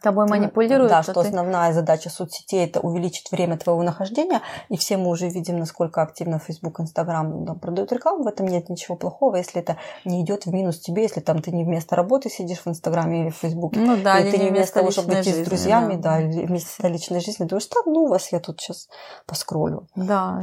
Тобой 0.03 0.27
манипулируют, 0.27 0.91
Да, 0.91 1.03
что 1.03 1.13
ты- 1.15 1.21
основная 1.29 1.73
задача 1.73 2.11
соцсетей 2.11 2.65
это 2.65 2.81
увеличить 2.81 3.31
время 3.31 3.57
твоего 3.57 3.83
нахождения. 3.83 4.41
И 4.69 4.77
все 4.77 4.97
мы 4.97 5.09
уже 5.11 5.29
видим, 5.29 5.59
насколько 5.59 6.03
активно 6.03 6.39
Facebook, 6.39 6.81
Instagram 6.81 7.47
там, 7.47 7.59
продают 7.61 7.93
рекламу. 7.93 8.25
В 8.25 8.27
этом 8.27 8.47
нет 8.47 8.69
ничего 8.69 8.97
плохого, 8.97 9.37
если 9.37 9.61
это 9.61 9.77
не 10.05 10.23
идет 10.23 10.47
в 10.47 10.53
минус 10.53 10.81
тебе, 10.81 11.03
если 11.03 11.21
там 11.21 11.41
ты 11.41 11.53
не 11.53 11.65
вместо 11.65 11.95
работы 11.97 12.29
сидишь 12.31 12.59
в 12.65 12.67
Инстаграме 12.69 13.23
или 13.23 13.31
в 13.31 13.37
Фейсбуке. 13.37 13.79
Ну 13.81 13.97
да, 14.03 14.19
или 14.19 14.29
или 14.29 14.37
ты 14.37 14.43
не 14.45 14.51
вместо 14.51 14.75
того, 14.81 14.91
чтобы 14.91 15.15
быть 15.15 15.27
с 15.29 15.45
друзьями, 15.45 15.95
да. 15.97 16.21
или 16.21 16.47
вместо 16.47 16.89
личной 16.89 17.21
жизни, 17.21 17.45
думаешь, 17.45 17.67
так, 17.67 17.87
ну, 17.87 18.07
вас 18.09 18.33
я 18.33 18.41
тут 18.41 18.61
сейчас 18.61 18.89
поскролю. 19.27 19.87
Да, 19.95 20.41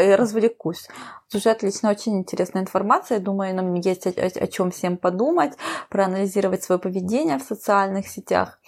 я 0.00 0.16
развлекусь. 0.16 0.88
Слушай, 1.28 1.52
отлично, 1.52 1.90
очень 1.90 2.18
интересная 2.18 2.62
информация. 2.62 3.20
Думаю, 3.20 3.54
нам 3.54 3.74
есть 3.74 4.06
о, 4.06 4.10
о- 4.10 4.44
о 4.44 4.46
чем 4.48 4.70
всем 4.72 4.96
подумать, 4.96 5.52
проанализировать 5.88 6.62
свое 6.64 6.78
поведение 6.80 7.38
в 7.38 7.42
социальных 7.42 8.08
сетях, 8.08 8.58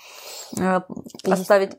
оставить 1.24 1.76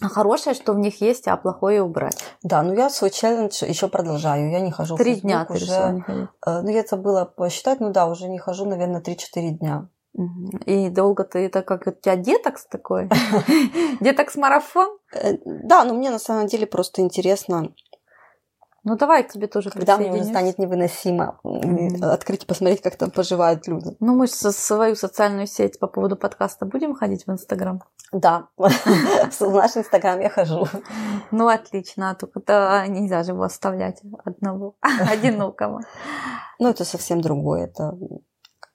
хорошее, 0.00 0.54
что 0.54 0.72
в 0.74 0.78
них 0.78 1.00
есть, 1.00 1.26
а 1.26 1.36
плохое 1.36 1.82
убрать. 1.82 2.16
Да, 2.42 2.62
ну 2.62 2.72
я 2.74 2.88
свой 2.90 3.10
челлендж 3.10 3.64
еще 3.64 3.88
продолжаю. 3.88 4.50
Я 4.50 4.60
не 4.60 4.70
хожу 4.70 4.96
Три 4.96 5.16
дня 5.16 5.44
ты 5.44 5.54
решила 5.54 5.84
уже. 5.86 5.92
не 5.94 6.00
ходить. 6.02 6.28
э, 6.46 6.60
Ну, 6.62 6.68
я 6.70 6.82
забыла 6.84 7.24
посчитать, 7.24 7.80
ну 7.80 7.90
да, 7.90 8.06
уже 8.06 8.28
не 8.28 8.38
хожу, 8.38 8.64
наверное, 8.64 9.00
3-4 9.02 9.50
дня. 9.58 9.88
И 10.66 10.88
долго 10.88 11.22
ты, 11.24 11.46
это 11.46 11.62
как 11.62 11.86
у 11.86 11.90
тебя 11.92 12.16
детокс 12.16 12.66
такой? 12.66 13.08
Детокс-марафон? 14.00 14.88
Э, 15.12 15.34
Да, 15.44 15.84
но 15.84 15.94
мне 15.94 16.10
на 16.10 16.18
самом 16.18 16.46
деле 16.46 16.66
просто 16.66 17.02
интересно, 17.02 17.72
Ну 18.84 18.96
давай 18.96 19.24
к 19.24 19.32
тебе 19.32 19.48
тоже 19.48 19.70
когда 19.70 19.96
мне 19.98 20.12
уже 20.12 20.24
станет 20.24 20.58
невыносимо 20.58 21.40
Мгм. 21.42 22.02
открыть 22.04 22.44
и 22.44 22.46
посмотреть, 22.46 22.80
как 22.80 22.96
там 22.96 23.10
поживают 23.10 23.66
люди. 23.66 23.96
Ну 24.00 24.14
мы 24.14 24.26
же 24.26 24.32
со- 24.32 24.52
свою 24.52 24.94
социальную 24.94 25.46
сеть 25.46 25.78
по 25.78 25.86
поводу 25.88 26.16
подкаста 26.16 26.64
будем 26.64 26.94
ходить 26.94 27.26
в 27.26 27.30
Инстаграм? 27.30 27.82
Да, 28.12 28.48
в 28.56 29.40
наш 29.40 29.76
инстаграм 29.76 30.18
я 30.20 30.30
хожу. 30.30 30.66
Ну, 31.30 31.48
отлично, 31.48 32.10
а 32.10 32.14
только 32.14 32.40
нельзя 32.88 33.22
же 33.22 33.32
его 33.32 33.42
оставлять 33.42 34.00
одного, 34.24 34.76
одинокого. 34.82 35.82
Ну, 36.58 36.68
это 36.70 36.84
совсем 36.84 37.20
другое. 37.20 37.64
Это 37.66 37.98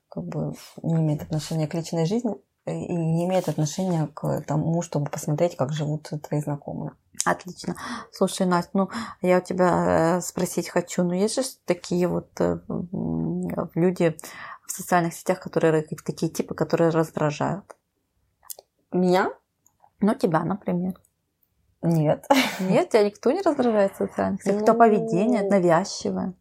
как 0.10 0.24
бы 0.26 0.54
не 0.84 0.96
имеет 0.96 1.24
отношения 1.24 1.68
к 1.68 1.74
личной 1.74 2.06
жизни 2.06 2.36
и 2.66 2.72
не 2.96 3.26
имеет 3.26 3.50
отношения 3.50 4.08
к 4.13 4.42
тому, 4.42 4.82
чтобы 4.84 5.10
посмотреть, 5.10 5.56
как 5.58 5.74
живут 5.74 6.12
твои 6.28 6.39
знакомые. 6.39 6.92
Отлично. 7.25 7.75
Слушай, 8.12 8.45
Настя, 8.47 8.71
ну, 8.73 8.89
я 9.21 9.38
у 9.38 9.41
тебя 9.41 10.17
э, 10.17 10.21
спросить 10.21 10.69
хочу, 10.69 11.03
ну, 11.03 11.13
есть 11.13 11.36
же 11.36 11.41
такие 11.65 12.07
вот 12.07 12.29
э, 12.39 12.59
м, 12.67 13.69
люди 13.75 14.17
в 14.65 14.71
социальных 14.71 15.13
сетях, 15.13 15.39
которые 15.39 15.83
такие 15.83 16.29
типы, 16.29 16.55
которые 16.55 16.89
раздражают. 16.89 17.75
Меня? 18.91 19.31
Ну, 19.99 20.15
тебя, 20.15 20.43
например. 20.43 20.93
Нет. 21.81 22.25
Нет, 22.59 22.89
тебя 22.89 23.03
никто 23.03 23.31
не 23.31 23.41
раздражает 23.41 23.93
в 23.93 23.97
социальных 23.97 24.41
сетях? 24.41 24.62
Кто 24.63 24.73
Ну. 24.73 24.79
поведение 24.79 25.43
навязчивое? 25.43 26.33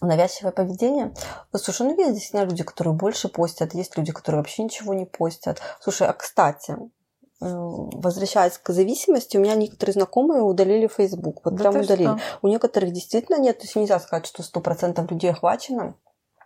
Навязчивое 0.00 0.52
поведение. 0.52 1.12
Вот, 1.52 1.60
Слушай, 1.62 1.88
ну 1.88 1.98
есть 1.98 2.14
действительно 2.14 2.44
люди, 2.48 2.62
которые 2.64 2.94
больше 2.94 3.28
постят, 3.28 3.74
есть 3.74 3.98
люди, 3.98 4.12
которые 4.12 4.40
вообще 4.40 4.64
ничего 4.64 4.94
не 4.94 5.04
постят. 5.04 5.60
Слушай, 5.80 6.08
а 6.08 6.14
кстати, 6.14 6.70
э, 6.72 6.76
возвращаясь 7.40 8.58
к 8.58 8.70
зависимости, 8.70 9.36
у 9.36 9.40
меня 9.40 9.54
некоторые 9.54 9.94
знакомые 9.94 10.42
удалили 10.42 10.88
Facebook. 10.88 11.40
Вот 11.44 11.54
Да 11.54 11.70
прям 11.70 11.82
удалили. 11.82 12.06
что? 12.06 12.18
У 12.42 12.48
некоторых 12.48 12.92
действительно 12.92 13.38
нет, 13.38 13.58
то 13.58 13.64
есть 13.64 13.76
нельзя 13.76 13.98
сказать, 13.98 14.26
что 14.26 14.42
100% 14.42 15.10
людей 15.10 15.30
охвачено. 15.30 15.94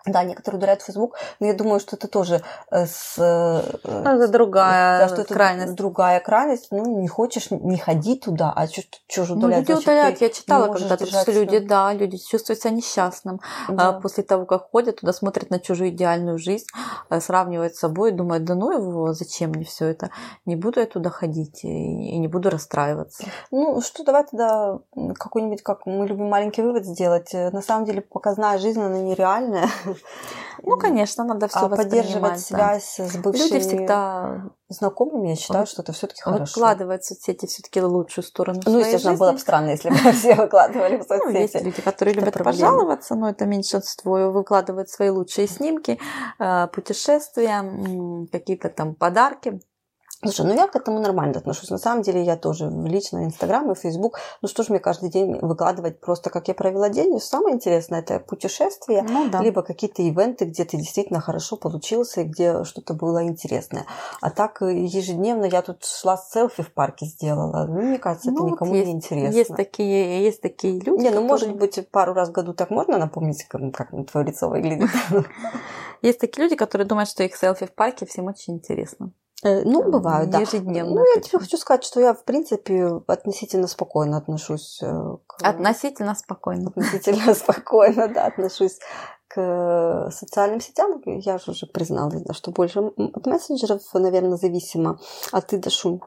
Да, 0.06 0.22
некоторые 0.22 0.58
удаляют 0.58 0.82
Facebook, 0.82 1.16
но 1.40 1.46
я 1.46 1.54
думаю, 1.54 1.80
что 1.80 1.96
это 1.96 2.08
тоже 2.08 2.42
э, 2.70 2.84
с... 2.86 3.14
э, 3.18 3.62
Ну, 3.84 4.00
Это 4.10 4.28
другая 4.28 4.98
да, 5.00 5.08
что 5.08 5.22
это 5.22 5.32
крайность. 5.32 5.74
другая 5.74 6.20
крайность. 6.20 6.68
Ну, 6.70 7.00
не 7.00 7.08
хочешь, 7.08 7.50
не 7.50 7.78
ходи 7.78 8.16
туда, 8.18 8.52
а 8.54 8.66
что 8.66 9.24
же 9.24 9.32
Ну, 9.34 9.38
удалять? 9.38 9.60
люди 9.60 9.72
Значит, 9.72 9.84
удаляют. 9.88 10.20
Я 10.20 10.28
читала 10.28 10.72
когда-то, 10.72 11.06
что 11.06 11.32
люди, 11.32 11.58
да, 11.58 11.92
люди 11.94 12.18
чувствуют 12.18 12.60
себя 12.60 12.70
несчастным. 12.72 13.40
Да. 13.68 13.88
А 13.88 13.92
после 14.00 14.24
того, 14.24 14.44
как 14.44 14.68
ходят 14.70 15.00
туда, 15.00 15.12
смотрят 15.14 15.48
на 15.50 15.58
чужую 15.58 15.88
идеальную 15.88 16.38
жизнь, 16.38 16.66
а, 17.08 17.20
сравнивают 17.20 17.74
с 17.74 17.78
собой, 17.78 18.12
думают, 18.12 18.44
да 18.44 18.54
ну 18.54 18.72
его, 18.72 19.12
зачем 19.14 19.50
мне 19.50 19.64
все 19.64 19.86
это? 19.86 20.10
Не 20.44 20.56
буду 20.56 20.80
я 20.80 20.86
туда 20.86 21.08
ходить 21.10 21.64
и, 21.64 21.68
и 21.68 22.18
не 22.18 22.28
буду 22.28 22.50
расстраиваться. 22.50 23.24
Ну, 23.50 23.80
что, 23.80 24.04
давай 24.04 24.24
тогда 24.24 24.78
какой-нибудь, 25.18 25.62
как 25.62 25.86
мы 25.86 26.06
любим 26.06 26.28
маленький 26.28 26.60
вывод 26.60 26.84
сделать. 26.84 27.32
Э, 27.32 27.50
На 27.50 27.62
самом 27.62 27.86
деле, 27.86 28.02
показная 28.02 28.58
жизнь, 28.58 28.82
она 28.82 28.98
нереальная. 28.98 29.68
Ну, 30.62 30.78
конечно, 30.78 31.24
надо 31.24 31.48
все 31.48 31.61
а 31.66 31.68
поддерживать 31.68 32.40
связь 32.40 32.98
с 32.98 33.16
бывшими 33.16 33.44
Люди 33.44 33.59
всегда 33.61 34.50
знакомыми, 34.68 35.28
я 35.30 35.37
считаю, 35.37 35.66
что 35.66 35.83
это 35.83 35.92
все-таки 35.92 36.22
хорошо. 36.22 36.44
выкладывают 36.44 37.02
в 37.02 37.07
соцсети 37.07 37.46
все-таки 37.46 37.80
лучшую 37.83 38.24
сторону 38.24 38.61
Ну, 38.64 38.78
естественно, 38.78 39.12
жизни. 39.12 39.20
было 39.20 39.33
бы 39.33 39.38
странно, 39.38 39.70
если 39.70 39.90
бы 39.90 39.96
все 40.12 40.35
выкладывали 40.35 40.96
в 40.96 41.07
Ну, 41.09 41.28
есть 41.30 41.52
соцсети. 41.52 41.64
люди, 41.64 41.83
которые 41.83 42.12
Это 42.14 42.20
любят 42.20 42.35
проблема. 42.35 42.52
пожаловаться, 42.70 43.14
но 43.14 43.28
это 43.30 43.44
меньшинство, 43.46 44.30
выкладывают 44.30 44.88
свои 44.88 45.11
лучшие 45.11 45.46
снимки, 45.48 45.98
э, 46.38 46.66
путешествия, 46.68 48.26
какие-то 48.33 48.68
там 48.70 48.94
подарки. 48.94 49.61
Слушай, 50.24 50.46
ну 50.46 50.54
я 50.54 50.66
к 50.66 50.76
этому 50.76 51.00
нормально 51.00 51.38
отношусь. 51.38 51.70
На 51.70 51.78
самом 51.78 52.02
деле 52.02 52.22
я 52.22 52.37
тоже 52.37 52.66
в 52.66 52.87
лично 52.87 53.24
Инстаграм 53.24 53.70
и 53.70 53.74
Фейсбук. 53.74 54.18
Ну 54.42 54.48
что 54.48 54.62
ж 54.62 54.68
мне 54.70 54.78
каждый 54.78 55.10
день 55.10 55.38
выкладывать 55.40 56.00
просто, 56.00 56.30
как 56.30 56.48
я 56.48 56.54
провела 56.54 56.88
день. 56.88 57.18
Самое 57.20 57.54
интересное 57.54 58.00
это 58.00 58.18
путешествия, 58.20 59.04
Ну 59.08 59.28
да. 59.30 59.40
либо 59.42 59.62
какие-то 59.62 60.02
ивенты, 60.02 60.44
где 60.46 60.64
ты 60.64 60.76
действительно 60.76 61.20
хорошо 61.20 61.56
получился 61.56 62.22
и 62.22 62.24
где 62.24 62.64
что-то 62.64 62.94
было 62.94 63.22
интересное. 63.24 63.87
А 64.20 64.30
так 64.30 64.62
э, 64.62 64.72
ежедневно 64.74 65.44
я 65.44 65.62
тут 65.62 65.84
шла 65.84 66.16
селфи 66.16 66.62
в 66.62 66.72
парке 66.72 67.06
сделала. 67.06 67.66
Ну, 67.66 67.82
мне 67.82 67.98
кажется, 67.98 68.30
это 68.30 68.38
Ну, 68.38 68.44
вот 68.44 68.52
никому 68.52 68.74
есть, 68.74 68.87
не 68.87 68.92
интересно. 68.94 69.37
Есть 69.37 69.54
такие, 69.54 70.22
есть 70.24 70.40
такие 70.40 70.74
люди. 70.80 71.02
Не, 71.02 71.10
ну 71.10 71.22
которые- 71.22 71.28
может 71.28 71.56
быть 71.56 71.88
пару 71.90 72.14
раз 72.14 72.28
в 72.28 72.32
году 72.32 72.54
так 72.54 72.70
можно 72.70 72.98
напомнить, 72.98 73.44
как, 73.44 73.60
как 73.74 73.90
твое 74.10 74.26
лицо 74.26 74.48
выглядит. 74.48 74.88
Есть 76.02 76.18
такие 76.20 76.42
люди, 76.44 76.56
которые 76.56 76.87
думают, 76.87 77.08
что 77.08 77.22
их 77.22 77.34
селфи 77.34 77.66
в 77.66 77.72
парке 77.72 78.04
всем 78.04 78.26
очень 78.26 78.54
интересно. 78.54 79.12
Ну, 79.44 79.90
бывают, 79.90 80.30
да. 80.30 80.40
Ежедневно. 80.40 80.94
Ну, 80.96 81.14
я 81.14 81.20
тебе 81.20 81.38
хочу 81.38 81.57
сказать, 81.59 81.85
что 81.85 82.00
я, 82.00 82.14
в 82.14 82.24
принципе, 82.24 83.02
относительно 83.07 83.66
спокойно 83.66 84.16
отношусь 84.16 84.80
э, 84.83 84.87
к... 85.26 85.42
Относительно 85.42 86.14
спокойно. 86.14 86.70
относительно 86.70 87.35
спокойно, 87.35 88.09
да, 88.09 88.26
отношусь 88.26 88.78
к 89.28 90.11
социальным 90.11 90.61
сетям. 90.61 91.00
Я 91.04 91.38
же 91.38 91.50
уже 91.50 91.66
призналась, 91.66 92.22
да, 92.22 92.33
что 92.33 92.52
больше 92.52 92.80
от 92.80 93.26
мессенджеров, 93.26 93.83
наверное, 93.92 94.37
зависимо. 94.37 94.98
А 95.33 95.40
ты, 95.40 95.59
Дашу? 95.59 96.00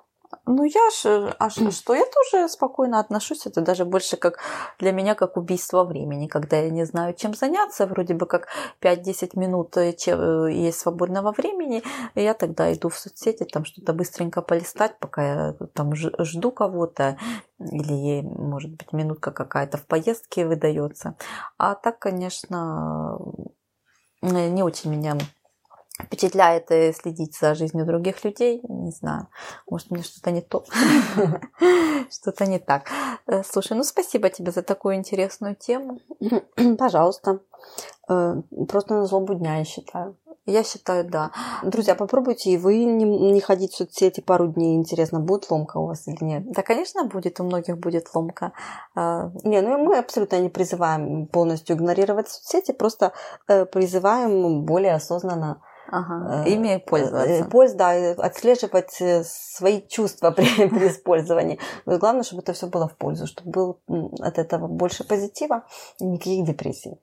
Ну, 0.45 0.63
я 0.63 0.89
ж, 0.89 1.33
а 1.39 1.49
что, 1.49 1.93
я 1.93 2.05
тоже 2.05 2.49
спокойно 2.49 2.99
отношусь. 2.99 3.45
Это 3.45 3.61
даже 3.61 3.85
больше 3.85 4.17
как 4.17 4.39
для 4.79 4.91
меня 4.91 5.15
как 5.15 5.37
убийство 5.37 5.83
времени, 5.83 6.27
когда 6.27 6.57
я 6.57 6.69
не 6.69 6.85
знаю, 6.85 7.13
чем 7.13 7.33
заняться. 7.33 7.85
Вроде 7.85 8.13
бы 8.13 8.25
как 8.25 8.47
5-10 8.81 9.39
минут 9.39 9.77
э, 9.77 9.95
э, 10.07 10.51
есть 10.51 10.79
свободного 10.79 11.31
времени. 11.31 11.83
И 12.15 12.21
я 12.21 12.33
тогда 12.33 12.73
иду 12.73 12.89
в 12.89 12.97
соцсети, 12.97 13.43
там 13.43 13.65
что-то 13.65 13.93
быстренько 13.93 14.41
полистать, 14.41 14.99
пока 14.99 15.23
я 15.23 15.55
там 15.73 15.93
жду 15.95 16.51
кого-то. 16.51 17.17
Или, 17.59 18.21
может 18.21 18.71
быть, 18.71 18.93
минутка 18.93 19.31
какая-то 19.31 19.77
в 19.77 19.85
поездке 19.85 20.45
выдается. 20.45 21.15
А 21.57 21.75
так, 21.75 21.99
конечно, 21.99 23.19
э, 24.21 24.49
не 24.49 24.63
очень 24.63 24.91
меня 24.91 25.17
впечатляет 26.03 26.71
э, 26.71 26.93
следить 26.93 27.37
за 27.37 27.55
жизнью 27.55 27.85
других 27.85 28.23
людей. 28.23 28.61
Не 28.67 28.91
знаю, 28.91 29.27
может, 29.69 29.89
мне 29.91 30.03
что-то 30.03 30.31
не 30.31 30.41
то, 30.41 30.63
что-то 32.11 32.45
не 32.45 32.59
так. 32.59 32.89
Э, 33.27 33.43
Слушай, 33.43 33.75
ну 33.77 33.83
спасибо 33.83 34.29
тебе 34.29 34.51
за 34.51 34.61
такую 34.61 34.95
интересную 34.95 35.55
тему. 35.55 35.99
Пожалуйста. 36.77 37.39
Э, 38.09 38.35
Просто 38.67 38.93
на 38.93 39.05
злобу 39.05 39.33
дня, 39.33 39.57
я 39.57 39.65
считаю. 39.65 40.15
Я 40.49 40.63
считаю, 40.63 41.03
да. 41.03 41.31
Друзья, 41.61 41.93
попробуйте 41.93 42.51
и 42.51 42.57
вы 42.57 42.85
не, 42.85 43.03
не 43.03 43.41
ходить 43.41 43.73
в 43.73 43.77
соцсети 43.77 44.21
пару 44.21 44.47
дней. 44.47 44.77
Интересно, 44.77 45.19
будет 45.19 45.51
ломка 45.51 45.77
у 45.77 45.87
вас 45.87 46.07
или 46.07 46.23
нет? 46.23 46.49
Да, 46.53 46.61
конечно, 46.61 47.03
будет, 47.03 47.41
у 47.41 47.43
многих 47.43 47.77
будет 47.77 48.07
ломка. 48.13 48.53
А, 48.95 49.29
Не, 49.43 49.59
ну 49.61 49.77
мы 49.83 49.97
абсолютно 49.97 50.39
не 50.39 50.47
призываем 50.47 51.27
полностью 51.27 51.75
игнорировать 51.75 52.29
соцсети, 52.29 52.71
просто 52.71 53.11
призываем 53.45 54.63
более 54.63 54.93
осознанно 54.93 55.61
Ага, 55.89 56.43
Э, 56.45 56.49
ими 56.49 56.75
э, 56.75 56.79
пользоваться. 56.79 57.45
польз- 57.51 57.73
да, 57.75 58.11
отслеживать 58.23 59.01
э, 59.01 59.23
свои 59.23 59.81
чувства 59.87 60.31
при, 60.35 60.67
при 60.69 60.87
использовании. 60.89 61.59
Но 61.85 61.97
главное, 61.97 62.23
чтобы 62.23 62.41
это 62.41 62.53
все 62.53 62.67
было 62.67 62.87
в 62.87 62.95
пользу, 62.97 63.25
чтобы 63.27 63.51
было 63.51 63.77
от 64.19 64.37
этого 64.37 64.67
больше 64.67 65.03
позитива 65.03 65.63
и 65.99 66.05
никаких 66.05 66.45
депрессий. 66.45 66.99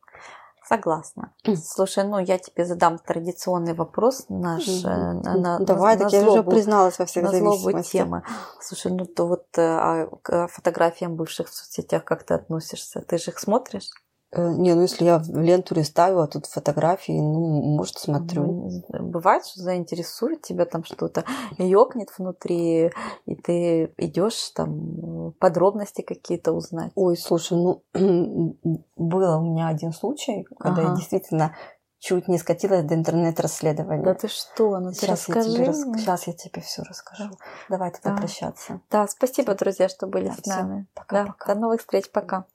Согласна. 0.67 1.35
Слушай, 1.63 2.05
ну 2.05 2.19
я 2.19 2.39
тебе 2.39 2.65
задам 2.65 2.99
традиционный 2.99 3.75
вопрос 3.75 4.25
наш 4.31 4.67
э, 4.67 4.89
на, 4.89 5.35
на- 5.37 5.59
Давай, 5.59 5.95
на 5.97 6.05
так 6.05 6.13
я 6.13 6.21
уже 6.21 6.31
злобу. 6.31 6.51
призналась 6.53 6.99
во 6.99 7.05
всех 7.05 7.25
на 7.25 7.31
злобу 7.33 7.83
темы. 7.83 8.23
Слушай, 8.63 8.93
ну 8.93 9.05
то 9.05 9.27
вот 9.27 9.45
э, 9.59 9.61
а 9.63 10.07
к 10.23 10.49
фотографиям 10.49 11.17
бывших 11.17 11.49
в 11.49 11.55
соцсетях 11.55 12.05
как 12.05 12.23
ты 12.23 12.33
относишься? 12.35 13.03
Ты 13.03 13.19
же 13.19 13.31
их 13.31 13.39
смотришь? 13.41 13.91
Э, 14.35 14.53
Не, 14.55 14.75
ну 14.75 14.83
если 14.83 15.05
я 15.05 15.19
в 15.19 15.39
ленту 15.39 15.75
листаю, 15.75 16.21
а 16.21 16.27
тут 16.27 16.47
фотографии, 16.47 17.13
ну, 17.13 17.63
может, 17.77 17.99
смотрю. 17.99 18.43
Ну, 18.89 19.09
Бывает, 19.11 19.47
что 19.47 19.61
заинтересует 19.63 20.43
тебя 20.43 20.65
там 20.65 20.85
что-то, 20.85 21.25
ёкнет 21.59 22.09
внутри, 22.19 22.91
и 23.27 23.35
ты 23.37 23.93
идешь 23.97 24.51
там 24.51 25.33
подробности 25.39 26.03
какие-то 26.03 26.53
узнать. 26.53 26.93
Ой, 26.95 27.17
слушай, 27.17 27.57
ну, 27.57 27.83
было 28.97 29.37
у 29.39 29.45
меня 29.45 29.69
один 29.69 29.93
случай, 29.93 30.45
когда 30.59 30.83
я 30.83 30.89
Ага. 30.89 30.97
действительно 30.97 31.55
чуть 32.05 32.29
не 32.29 32.37
скатилась 32.37 32.85
до 32.85 32.95
интернет-расследования. 32.95 34.05
Да 34.05 34.13
ты 34.15 34.29
что, 34.29 34.79
ну 34.79 34.91
ты 34.91 34.97
Сейчас 34.97 35.27
я, 35.27 35.35
расскажи 35.35 35.55
тебе 35.55 35.65
рас-. 35.69 35.85
Сейчас 35.97 36.27
я 36.27 36.33
тебе 36.35 36.61
все 36.61 36.83
расскажу. 36.83 37.31
Давай 37.71 37.93
тогда 37.93 38.11
Да. 38.11 38.17
прощаться. 38.17 38.81
Да, 38.91 39.09
спасибо, 39.09 39.55
друзья, 39.55 39.89
что 39.89 40.07
были 40.07 40.27
Да, 40.29 40.35
с 40.35 40.47
нами. 40.47 40.87
Пока-пока. 40.95 41.47
Да, 41.47 41.55
до 41.55 41.61
новых 41.61 41.81
встреч, 41.81 42.11
пока. 42.11 42.43